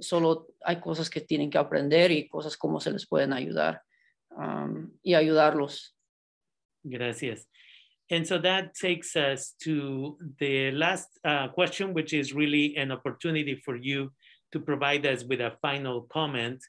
solo 0.00 0.46
hay 0.64 0.80
cosas 0.80 1.10
que 1.10 1.20
tienen 1.20 1.50
que 1.50 1.58
aprender 1.58 2.10
y 2.10 2.26
cosas 2.26 2.56
como 2.56 2.80
se 2.80 2.92
les 2.92 3.06
pueden 3.06 3.34
ayudar 3.34 3.82
y 5.02 5.12
ayudarlos. 5.12 5.94
Gracias. 6.82 7.46
And 8.10 8.26
so 8.26 8.38
that 8.38 8.72
takes 8.74 9.14
us 9.14 9.54
to 9.64 10.16
the 10.38 10.70
last 10.72 11.10
uh, 11.22 11.48
question, 11.48 11.92
which 11.92 12.14
is 12.14 12.32
really 12.32 12.76
an 12.76 12.90
opportunity 12.90 13.56
for 13.56 13.76
you 13.76 14.10
to 14.52 14.60
provide 14.60 15.06
us 15.06 15.24
with 15.24 15.40
a 15.40 15.52
final 15.62 16.02
comment. 16.02 16.62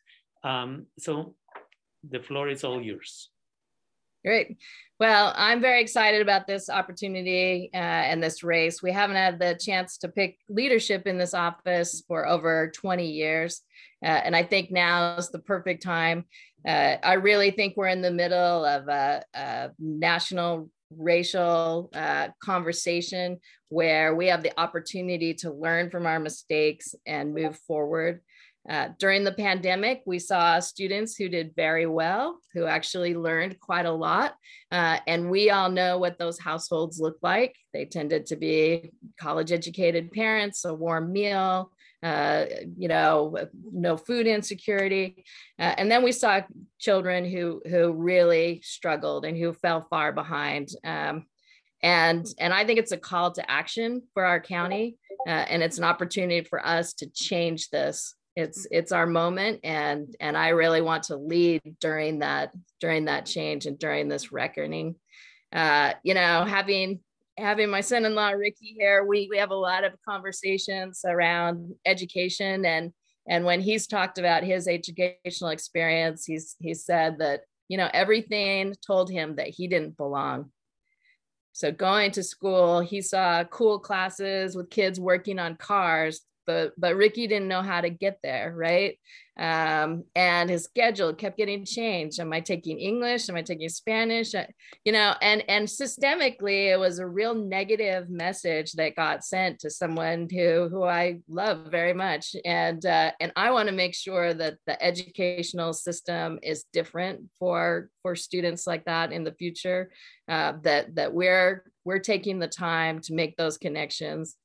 Um, 0.43 0.87
so 0.97 1.35
the 2.09 2.19
floor 2.19 2.49
is 2.49 2.63
all 2.63 2.81
yours. 2.81 3.29
Great. 4.23 4.57
Well, 4.99 5.33
I'm 5.35 5.61
very 5.61 5.81
excited 5.81 6.21
about 6.21 6.45
this 6.45 6.69
opportunity 6.69 7.71
uh, 7.73 7.77
and 7.77 8.21
this 8.21 8.43
race. 8.43 8.83
We 8.83 8.91
haven't 8.91 9.15
had 9.15 9.39
the 9.39 9.57
chance 9.59 9.97
to 9.99 10.07
pick 10.07 10.37
leadership 10.47 11.07
in 11.07 11.17
this 11.17 11.33
office 11.33 12.03
for 12.07 12.27
over 12.27 12.71
20 12.75 13.07
years. 13.07 13.61
Uh, 14.03 14.09
and 14.09 14.35
I 14.35 14.43
think 14.43 14.69
now 14.69 15.17
is 15.17 15.29
the 15.29 15.39
perfect 15.39 15.81
time. 15.81 16.25
Uh, 16.67 16.97
I 17.03 17.13
really 17.13 17.49
think 17.49 17.75
we're 17.75 17.87
in 17.87 18.03
the 18.03 18.11
middle 18.11 18.63
of 18.63 18.87
a, 18.87 19.23
a 19.33 19.71
national 19.79 20.69
racial 20.97 21.89
uh, 21.93 22.29
conversation 22.43 23.39
where 23.69 24.15
we 24.15 24.27
have 24.27 24.43
the 24.43 24.59
opportunity 24.59 25.33
to 25.33 25.51
learn 25.51 25.89
from 25.89 26.05
our 26.05 26.19
mistakes 26.19 26.93
and 27.05 27.33
move 27.33 27.57
forward. 27.67 28.21
Uh, 28.69 28.89
during 28.99 29.23
the 29.23 29.31
pandemic, 29.31 30.03
we 30.05 30.19
saw 30.19 30.59
students 30.59 31.15
who 31.15 31.27
did 31.27 31.55
very 31.55 31.87
well, 31.87 32.37
who 32.53 32.65
actually 32.65 33.15
learned 33.15 33.59
quite 33.59 33.87
a 33.87 33.91
lot. 33.91 34.35
Uh, 34.71 34.99
and 35.07 35.31
we 35.31 35.49
all 35.49 35.69
know 35.69 35.97
what 35.97 36.19
those 36.19 36.39
households 36.39 36.99
look 36.99 37.17
like. 37.23 37.55
They 37.73 37.85
tended 37.85 38.27
to 38.27 38.35
be 38.35 38.91
college 39.19 39.51
educated 39.51 40.11
parents, 40.11 40.63
a 40.65 40.73
warm 40.73 41.11
meal, 41.11 41.71
uh, 42.03 42.45
you 42.77 42.87
know, 42.87 43.37
no 43.71 43.97
food 43.97 44.27
insecurity. 44.27 45.23
Uh, 45.59 45.75
and 45.77 45.91
then 45.91 46.03
we 46.03 46.11
saw 46.11 46.41
children 46.79 47.25
who, 47.25 47.61
who 47.69 47.93
really 47.93 48.61
struggled 48.63 49.25
and 49.25 49.37
who 49.37 49.53
fell 49.53 49.85
far 49.89 50.11
behind. 50.11 50.69
Um, 50.83 51.25
and, 51.83 52.25
and 52.39 52.53
I 52.53 52.65
think 52.65 52.79
it's 52.79 52.91
a 52.91 52.97
call 52.97 53.31
to 53.31 53.51
action 53.51 54.03
for 54.13 54.25
our 54.25 54.39
county. 54.39 54.97
Uh, 55.27 55.31
and 55.31 55.61
it's 55.61 55.77
an 55.77 55.83
opportunity 55.83 56.41
for 56.47 56.65
us 56.65 56.93
to 56.93 57.07
change 57.07 57.69
this 57.69 58.15
it's 58.35 58.65
it's 58.71 58.91
our 58.91 59.05
moment 59.05 59.59
and 59.63 60.15
and 60.19 60.37
i 60.37 60.49
really 60.49 60.81
want 60.81 61.03
to 61.03 61.17
lead 61.17 61.61
during 61.81 62.19
that 62.19 62.51
during 62.79 63.05
that 63.05 63.25
change 63.25 63.65
and 63.65 63.77
during 63.77 64.07
this 64.07 64.31
reckoning 64.31 64.95
uh 65.53 65.91
you 66.03 66.13
know 66.13 66.45
having 66.45 66.99
having 67.41 67.69
my 67.69 67.81
son-in-law 67.81 68.29
ricky 68.29 68.75
here 68.77 69.03
we 69.03 69.27
we 69.29 69.37
have 69.37 69.51
a 69.51 69.55
lot 69.55 69.83
of 69.83 69.93
conversations 70.07 71.01
around 71.05 71.73
education 71.85 72.65
and 72.65 72.91
and 73.27 73.45
when 73.45 73.61
he's 73.61 73.87
talked 73.87 74.17
about 74.17 74.43
his 74.43 74.67
educational 74.67 75.49
experience 75.49 76.25
he's 76.25 76.55
he 76.59 76.73
said 76.73 77.17
that 77.19 77.41
you 77.71 77.77
know 77.77 77.89
everything 77.93 78.75
told 78.85 79.09
him 79.09 79.37
that 79.37 79.47
he 79.47 79.65
didn't 79.65 79.95
belong. 79.95 80.51
So 81.53 81.71
going 81.71 82.11
to 82.11 82.23
school 82.23 82.81
he 82.81 83.01
saw 83.01 83.45
cool 83.45 83.79
classes 83.79 84.57
with 84.57 84.69
kids 84.69 84.99
working 84.99 85.39
on 85.39 85.55
cars 85.55 86.19
but 86.51 86.73
but 86.77 86.95
Ricky 86.95 87.27
didn't 87.27 87.47
know 87.47 87.61
how 87.61 87.81
to 87.81 87.89
get 87.89 88.19
there, 88.23 88.53
right? 88.55 88.97
Um, 89.39 90.03
and 90.13 90.49
his 90.49 90.65
schedule 90.65 91.13
kept 91.13 91.37
getting 91.37 91.65
changed. 91.65 92.19
Am 92.19 92.33
I 92.33 92.41
taking 92.41 92.79
English? 92.79 93.29
Am 93.29 93.35
I 93.35 93.41
taking 93.41 93.69
Spanish? 93.69 94.35
Uh, 94.35 94.45
you 94.83 94.91
know, 94.91 95.15
and 95.21 95.43
and 95.47 95.67
systemically, 95.67 96.71
it 96.71 96.79
was 96.79 96.99
a 96.99 97.07
real 97.07 97.33
negative 97.33 98.09
message 98.09 98.73
that 98.73 98.95
got 98.95 99.23
sent 99.23 99.59
to 99.59 99.69
someone 99.69 100.27
who 100.29 100.67
who 100.69 100.83
I 100.83 101.19
love 101.29 101.67
very 101.71 101.93
much, 101.93 102.35
and 102.45 102.85
uh, 102.85 103.11
and 103.19 103.31
I 103.35 103.51
want 103.51 103.69
to 103.69 103.75
make 103.75 103.95
sure 103.95 104.33
that 104.33 104.57
the 104.67 104.81
educational 104.83 105.73
system 105.73 106.39
is 106.43 106.65
different 106.73 107.29
for 107.39 107.89
for 108.01 108.15
students 108.15 108.67
like 108.67 108.85
that 108.85 109.11
in 109.11 109.23
the 109.23 109.33
future. 109.33 109.91
Uh, 110.27 110.53
that 110.63 110.95
that 110.95 111.13
we're 111.13 111.63
we're 111.85 111.99
taking 111.99 112.39
the 112.39 112.47
time 112.47 112.99
to 113.01 113.13
make 113.13 113.37
those 113.37 113.57
connections. 113.57 114.35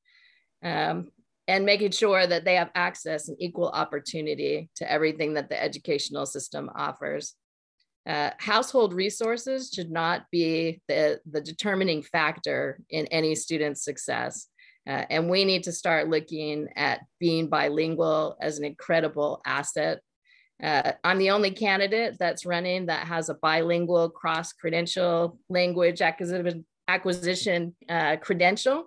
Um, 0.62 1.08
and 1.48 1.64
making 1.64 1.92
sure 1.92 2.26
that 2.26 2.44
they 2.44 2.56
have 2.56 2.70
access 2.74 3.28
and 3.28 3.36
equal 3.40 3.68
opportunity 3.68 4.68
to 4.76 4.90
everything 4.90 5.34
that 5.34 5.48
the 5.48 5.62
educational 5.62 6.26
system 6.26 6.70
offers. 6.74 7.34
Uh, 8.06 8.30
household 8.38 8.94
resources 8.94 9.70
should 9.74 9.90
not 9.90 10.26
be 10.30 10.80
the, 10.88 11.20
the 11.30 11.40
determining 11.40 12.02
factor 12.02 12.78
in 12.90 13.06
any 13.06 13.34
student's 13.34 13.84
success. 13.84 14.48
Uh, 14.88 15.04
and 15.10 15.28
we 15.28 15.44
need 15.44 15.64
to 15.64 15.72
start 15.72 16.08
looking 16.08 16.68
at 16.76 17.00
being 17.18 17.48
bilingual 17.48 18.36
as 18.40 18.58
an 18.58 18.64
incredible 18.64 19.40
asset. 19.44 20.00
Uh, 20.62 20.92
I'm 21.02 21.18
the 21.18 21.30
only 21.30 21.50
candidate 21.50 22.16
that's 22.18 22.46
running 22.46 22.86
that 22.86 23.06
has 23.08 23.28
a 23.28 23.34
bilingual 23.34 24.08
cross 24.08 24.52
credential 24.52 25.38
language 25.48 26.00
acquisition, 26.00 26.64
acquisition 26.88 27.74
uh, 27.88 28.16
credential. 28.16 28.84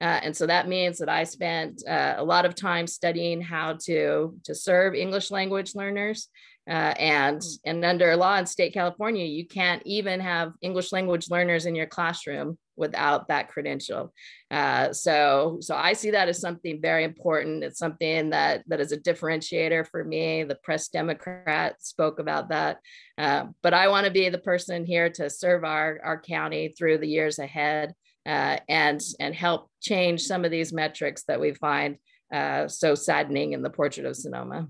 Uh, 0.00 0.20
and 0.22 0.36
so 0.36 0.46
that 0.46 0.68
means 0.68 0.98
that 0.98 1.08
I 1.08 1.24
spent 1.24 1.82
uh, 1.86 2.14
a 2.16 2.24
lot 2.24 2.44
of 2.44 2.54
time 2.54 2.86
studying 2.86 3.40
how 3.40 3.76
to, 3.84 4.36
to 4.44 4.54
serve 4.54 4.94
English 4.94 5.30
language 5.30 5.74
learners. 5.74 6.28
Uh, 6.68 6.92
and, 6.98 7.42
and 7.64 7.82
under 7.82 8.14
law 8.14 8.36
in 8.36 8.44
state 8.44 8.74
California, 8.74 9.24
you 9.24 9.46
can't 9.46 9.82
even 9.86 10.20
have 10.20 10.52
English 10.60 10.92
language 10.92 11.30
learners 11.30 11.64
in 11.64 11.74
your 11.74 11.86
classroom 11.86 12.58
without 12.76 13.28
that 13.28 13.48
credential. 13.48 14.12
Uh, 14.50 14.92
so, 14.92 15.56
so 15.60 15.74
I 15.74 15.94
see 15.94 16.10
that 16.10 16.28
as 16.28 16.40
something 16.40 16.80
very 16.80 17.04
important. 17.04 17.64
It's 17.64 17.78
something 17.78 18.30
that, 18.30 18.64
that 18.68 18.80
is 18.80 18.92
a 18.92 19.00
differentiator 19.00 19.88
for 19.88 20.04
me. 20.04 20.44
The 20.44 20.56
Press 20.56 20.88
Democrat 20.88 21.82
spoke 21.82 22.18
about 22.18 22.50
that. 22.50 22.80
Uh, 23.16 23.46
but 23.62 23.72
I 23.72 23.88
want 23.88 24.04
to 24.04 24.12
be 24.12 24.28
the 24.28 24.38
person 24.38 24.84
here 24.84 25.08
to 25.10 25.30
serve 25.30 25.64
our, 25.64 25.98
our 26.04 26.20
county 26.20 26.68
through 26.68 26.98
the 26.98 27.08
years 27.08 27.38
ahead. 27.38 27.94
Uh, 28.28 28.58
and, 28.68 29.00
and 29.18 29.34
help 29.34 29.70
change 29.80 30.20
some 30.20 30.44
of 30.44 30.50
these 30.50 30.72
metrics 30.72 31.24
that 31.24 31.40
we 31.40 31.54
find 31.54 31.96
uh, 32.32 32.68
so 32.68 32.94
saddening 32.94 33.54
in 33.54 33.62
the 33.62 33.70
portrait 33.70 34.06
of 34.06 34.16
Sonoma. 34.16 34.68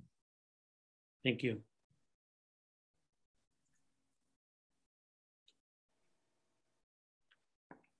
Thank 1.24 1.42
you. 1.42 1.62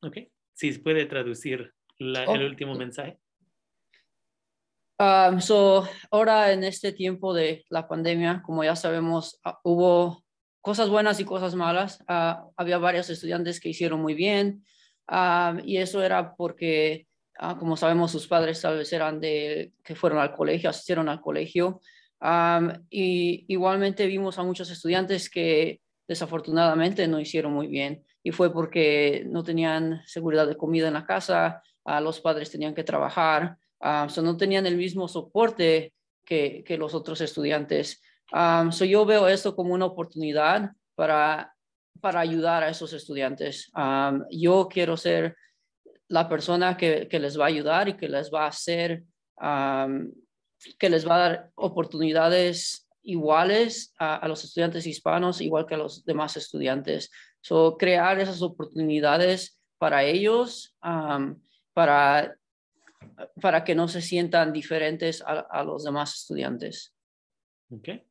Ok, 0.00 0.30
si 0.54 0.78
puede 0.78 1.06
traducir 1.06 1.72
la, 1.98 2.22
el 2.22 2.44
último 2.44 2.76
mensaje. 2.76 3.18
Um, 5.00 5.40
so, 5.40 5.88
ahora 6.12 6.52
en 6.52 6.62
este 6.62 6.92
tiempo 6.92 7.34
de 7.34 7.64
la 7.68 7.88
pandemia, 7.88 8.42
como 8.44 8.62
ya 8.62 8.76
sabemos, 8.76 9.40
uh, 9.44 9.52
hubo 9.64 10.24
cosas 10.60 10.88
buenas 10.88 11.18
y 11.18 11.24
cosas 11.24 11.56
malas. 11.56 12.00
Uh, 12.08 12.52
había 12.56 12.78
varios 12.78 13.10
estudiantes 13.10 13.58
que 13.58 13.70
hicieron 13.70 14.00
muy 14.00 14.14
bien 14.14 14.64
um, 15.08 15.60
y 15.64 15.78
eso 15.78 16.02
era 16.02 16.34
porque, 16.34 17.06
uh, 17.40 17.56
como 17.58 17.76
sabemos, 17.76 18.12
sus 18.12 18.26
padres 18.26 18.60
tal 18.60 18.78
vez 18.78 18.92
eran 18.92 19.20
de 19.20 19.72
que 19.82 19.94
fueron 19.94 20.18
al 20.18 20.34
colegio, 20.34 20.70
asistieron 20.70 21.08
al 21.08 21.20
colegio. 21.20 21.80
Um, 22.20 22.72
y 22.90 23.44
igualmente 23.48 24.06
vimos 24.06 24.38
a 24.38 24.42
muchos 24.42 24.70
estudiantes 24.70 25.30
que 25.30 25.80
desafortunadamente 26.06 27.06
no 27.06 27.20
hicieron 27.20 27.52
muy 27.52 27.68
bien 27.68 28.02
y 28.24 28.32
fue 28.32 28.52
porque 28.52 29.24
no 29.26 29.44
tenían 29.44 30.02
seguridad 30.06 30.46
de 30.46 30.56
comida 30.56 30.88
en 30.88 30.94
la 30.94 31.06
casa, 31.06 31.62
uh, 31.84 32.00
los 32.02 32.20
padres 32.20 32.50
tenían 32.50 32.74
que 32.74 32.84
trabajar 32.84 33.56
Um, 33.80 34.08
so 34.08 34.22
no 34.22 34.36
tenían 34.36 34.66
el 34.66 34.76
mismo 34.76 35.06
soporte 35.06 35.92
que, 36.24 36.64
que 36.64 36.76
los 36.76 36.94
otros 36.94 37.20
estudiantes. 37.20 38.02
So 38.70 38.84
yo 38.84 39.06
veo 39.06 39.28
esto 39.28 39.56
como 39.56 39.72
una 39.72 39.86
oportunidad 39.86 40.72
para, 40.94 41.54
para 42.00 42.20
ayudar 42.20 42.62
a 42.62 42.68
esos 42.68 42.92
estudiantes. 42.92 43.70
Yo 44.30 44.68
quiero 44.68 44.96
ser 44.96 45.36
la 46.08 46.28
persona 46.28 46.76
que, 46.76 47.08
les 47.10 47.38
va 47.38 47.44
a 47.44 47.48
ayudar 47.48 47.88
y 47.88 47.96
que 47.96 48.08
les 48.08 48.32
va 48.32 48.44
a 48.44 48.48
hacer, 48.48 49.04
que 50.78 50.90
les 50.90 51.08
va 51.08 51.14
a 51.14 51.28
dar 51.28 51.50
oportunidades 51.54 52.88
iguales 53.02 53.94
a, 53.98 54.16
a, 54.16 54.28
los 54.28 54.44
estudiantes 54.44 54.86
hispanos, 54.86 55.40
igual 55.40 55.66
que 55.66 55.74
a 55.74 55.78
los 55.78 56.04
demás 56.04 56.36
estudiantes. 56.36 57.10
So, 57.40 57.76
crear 57.78 58.18
esas 58.18 58.42
oportunidades 58.42 59.60
para 59.78 60.04
ellos, 60.04 60.76
para 61.72 62.34
para 63.40 63.64
que 63.64 63.74
no 63.74 63.88
se 63.88 64.02
sientan 64.02 64.52
diferentes 64.52 65.22
a, 65.22 65.40
a 65.40 65.62
los 65.64 65.84
demás 65.84 66.14
estudiantes. 66.14 66.94
Okay. 67.70 68.07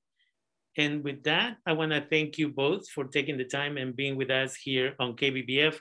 And 0.78 1.04
with 1.04 1.24
that, 1.24 1.58
I 1.66 1.74
want 1.74 1.92
to 1.92 2.02
thank 2.02 2.38
you 2.38 2.50
both 2.50 2.88
for 2.90 3.06
taking 3.06 3.38
the 3.38 3.46
time 3.46 3.78
and 3.78 3.96
being 3.96 4.16
with 4.16 4.30
us 4.30 4.56
here 4.56 4.94
on 5.00 5.16
KBBF. 5.16 5.76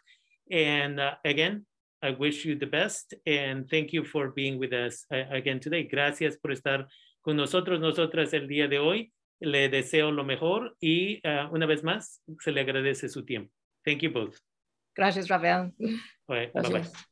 And 0.51 0.99
uh, 0.99 1.15
again, 1.25 1.67
I 2.03 2.11
wish 2.11 2.45
you 2.45 2.55
the 2.57 2.67
best 2.67 3.15
and 3.27 3.69
thank 3.69 3.93
you 3.93 4.05
for 4.05 4.31
being 4.31 4.59
with 4.59 4.73
us 4.73 5.05
uh, 5.13 5.25
again 5.31 5.61
today. 5.61 5.85
Gracias 5.85 6.37
por 6.37 6.53
estar 6.53 6.87
con 7.23 7.37
nosotros, 7.37 7.81
nosotras 7.81 8.33
el 8.33 8.49
día 8.49 8.69
de 8.69 8.79
hoy. 8.79 9.13
Le 9.39 9.69
deseo 9.69 10.11
lo 10.11 10.25
mejor 10.25 10.75
y 10.81 11.21
uh, 11.25 11.53
una 11.53 11.67
vez 11.67 11.85
más 11.85 12.23
se 12.41 12.53
le 12.53 12.63
agradece 12.63 13.11
su 13.11 13.23
tiempo. 13.23 13.53
Thank 13.85 14.01
you 14.01 14.11
both. 14.11 14.39
Gracias, 14.95 15.29
Rafael. 15.29 15.75
All 16.27 16.37
right, 16.37 16.53
Bye-bye. 16.55 17.07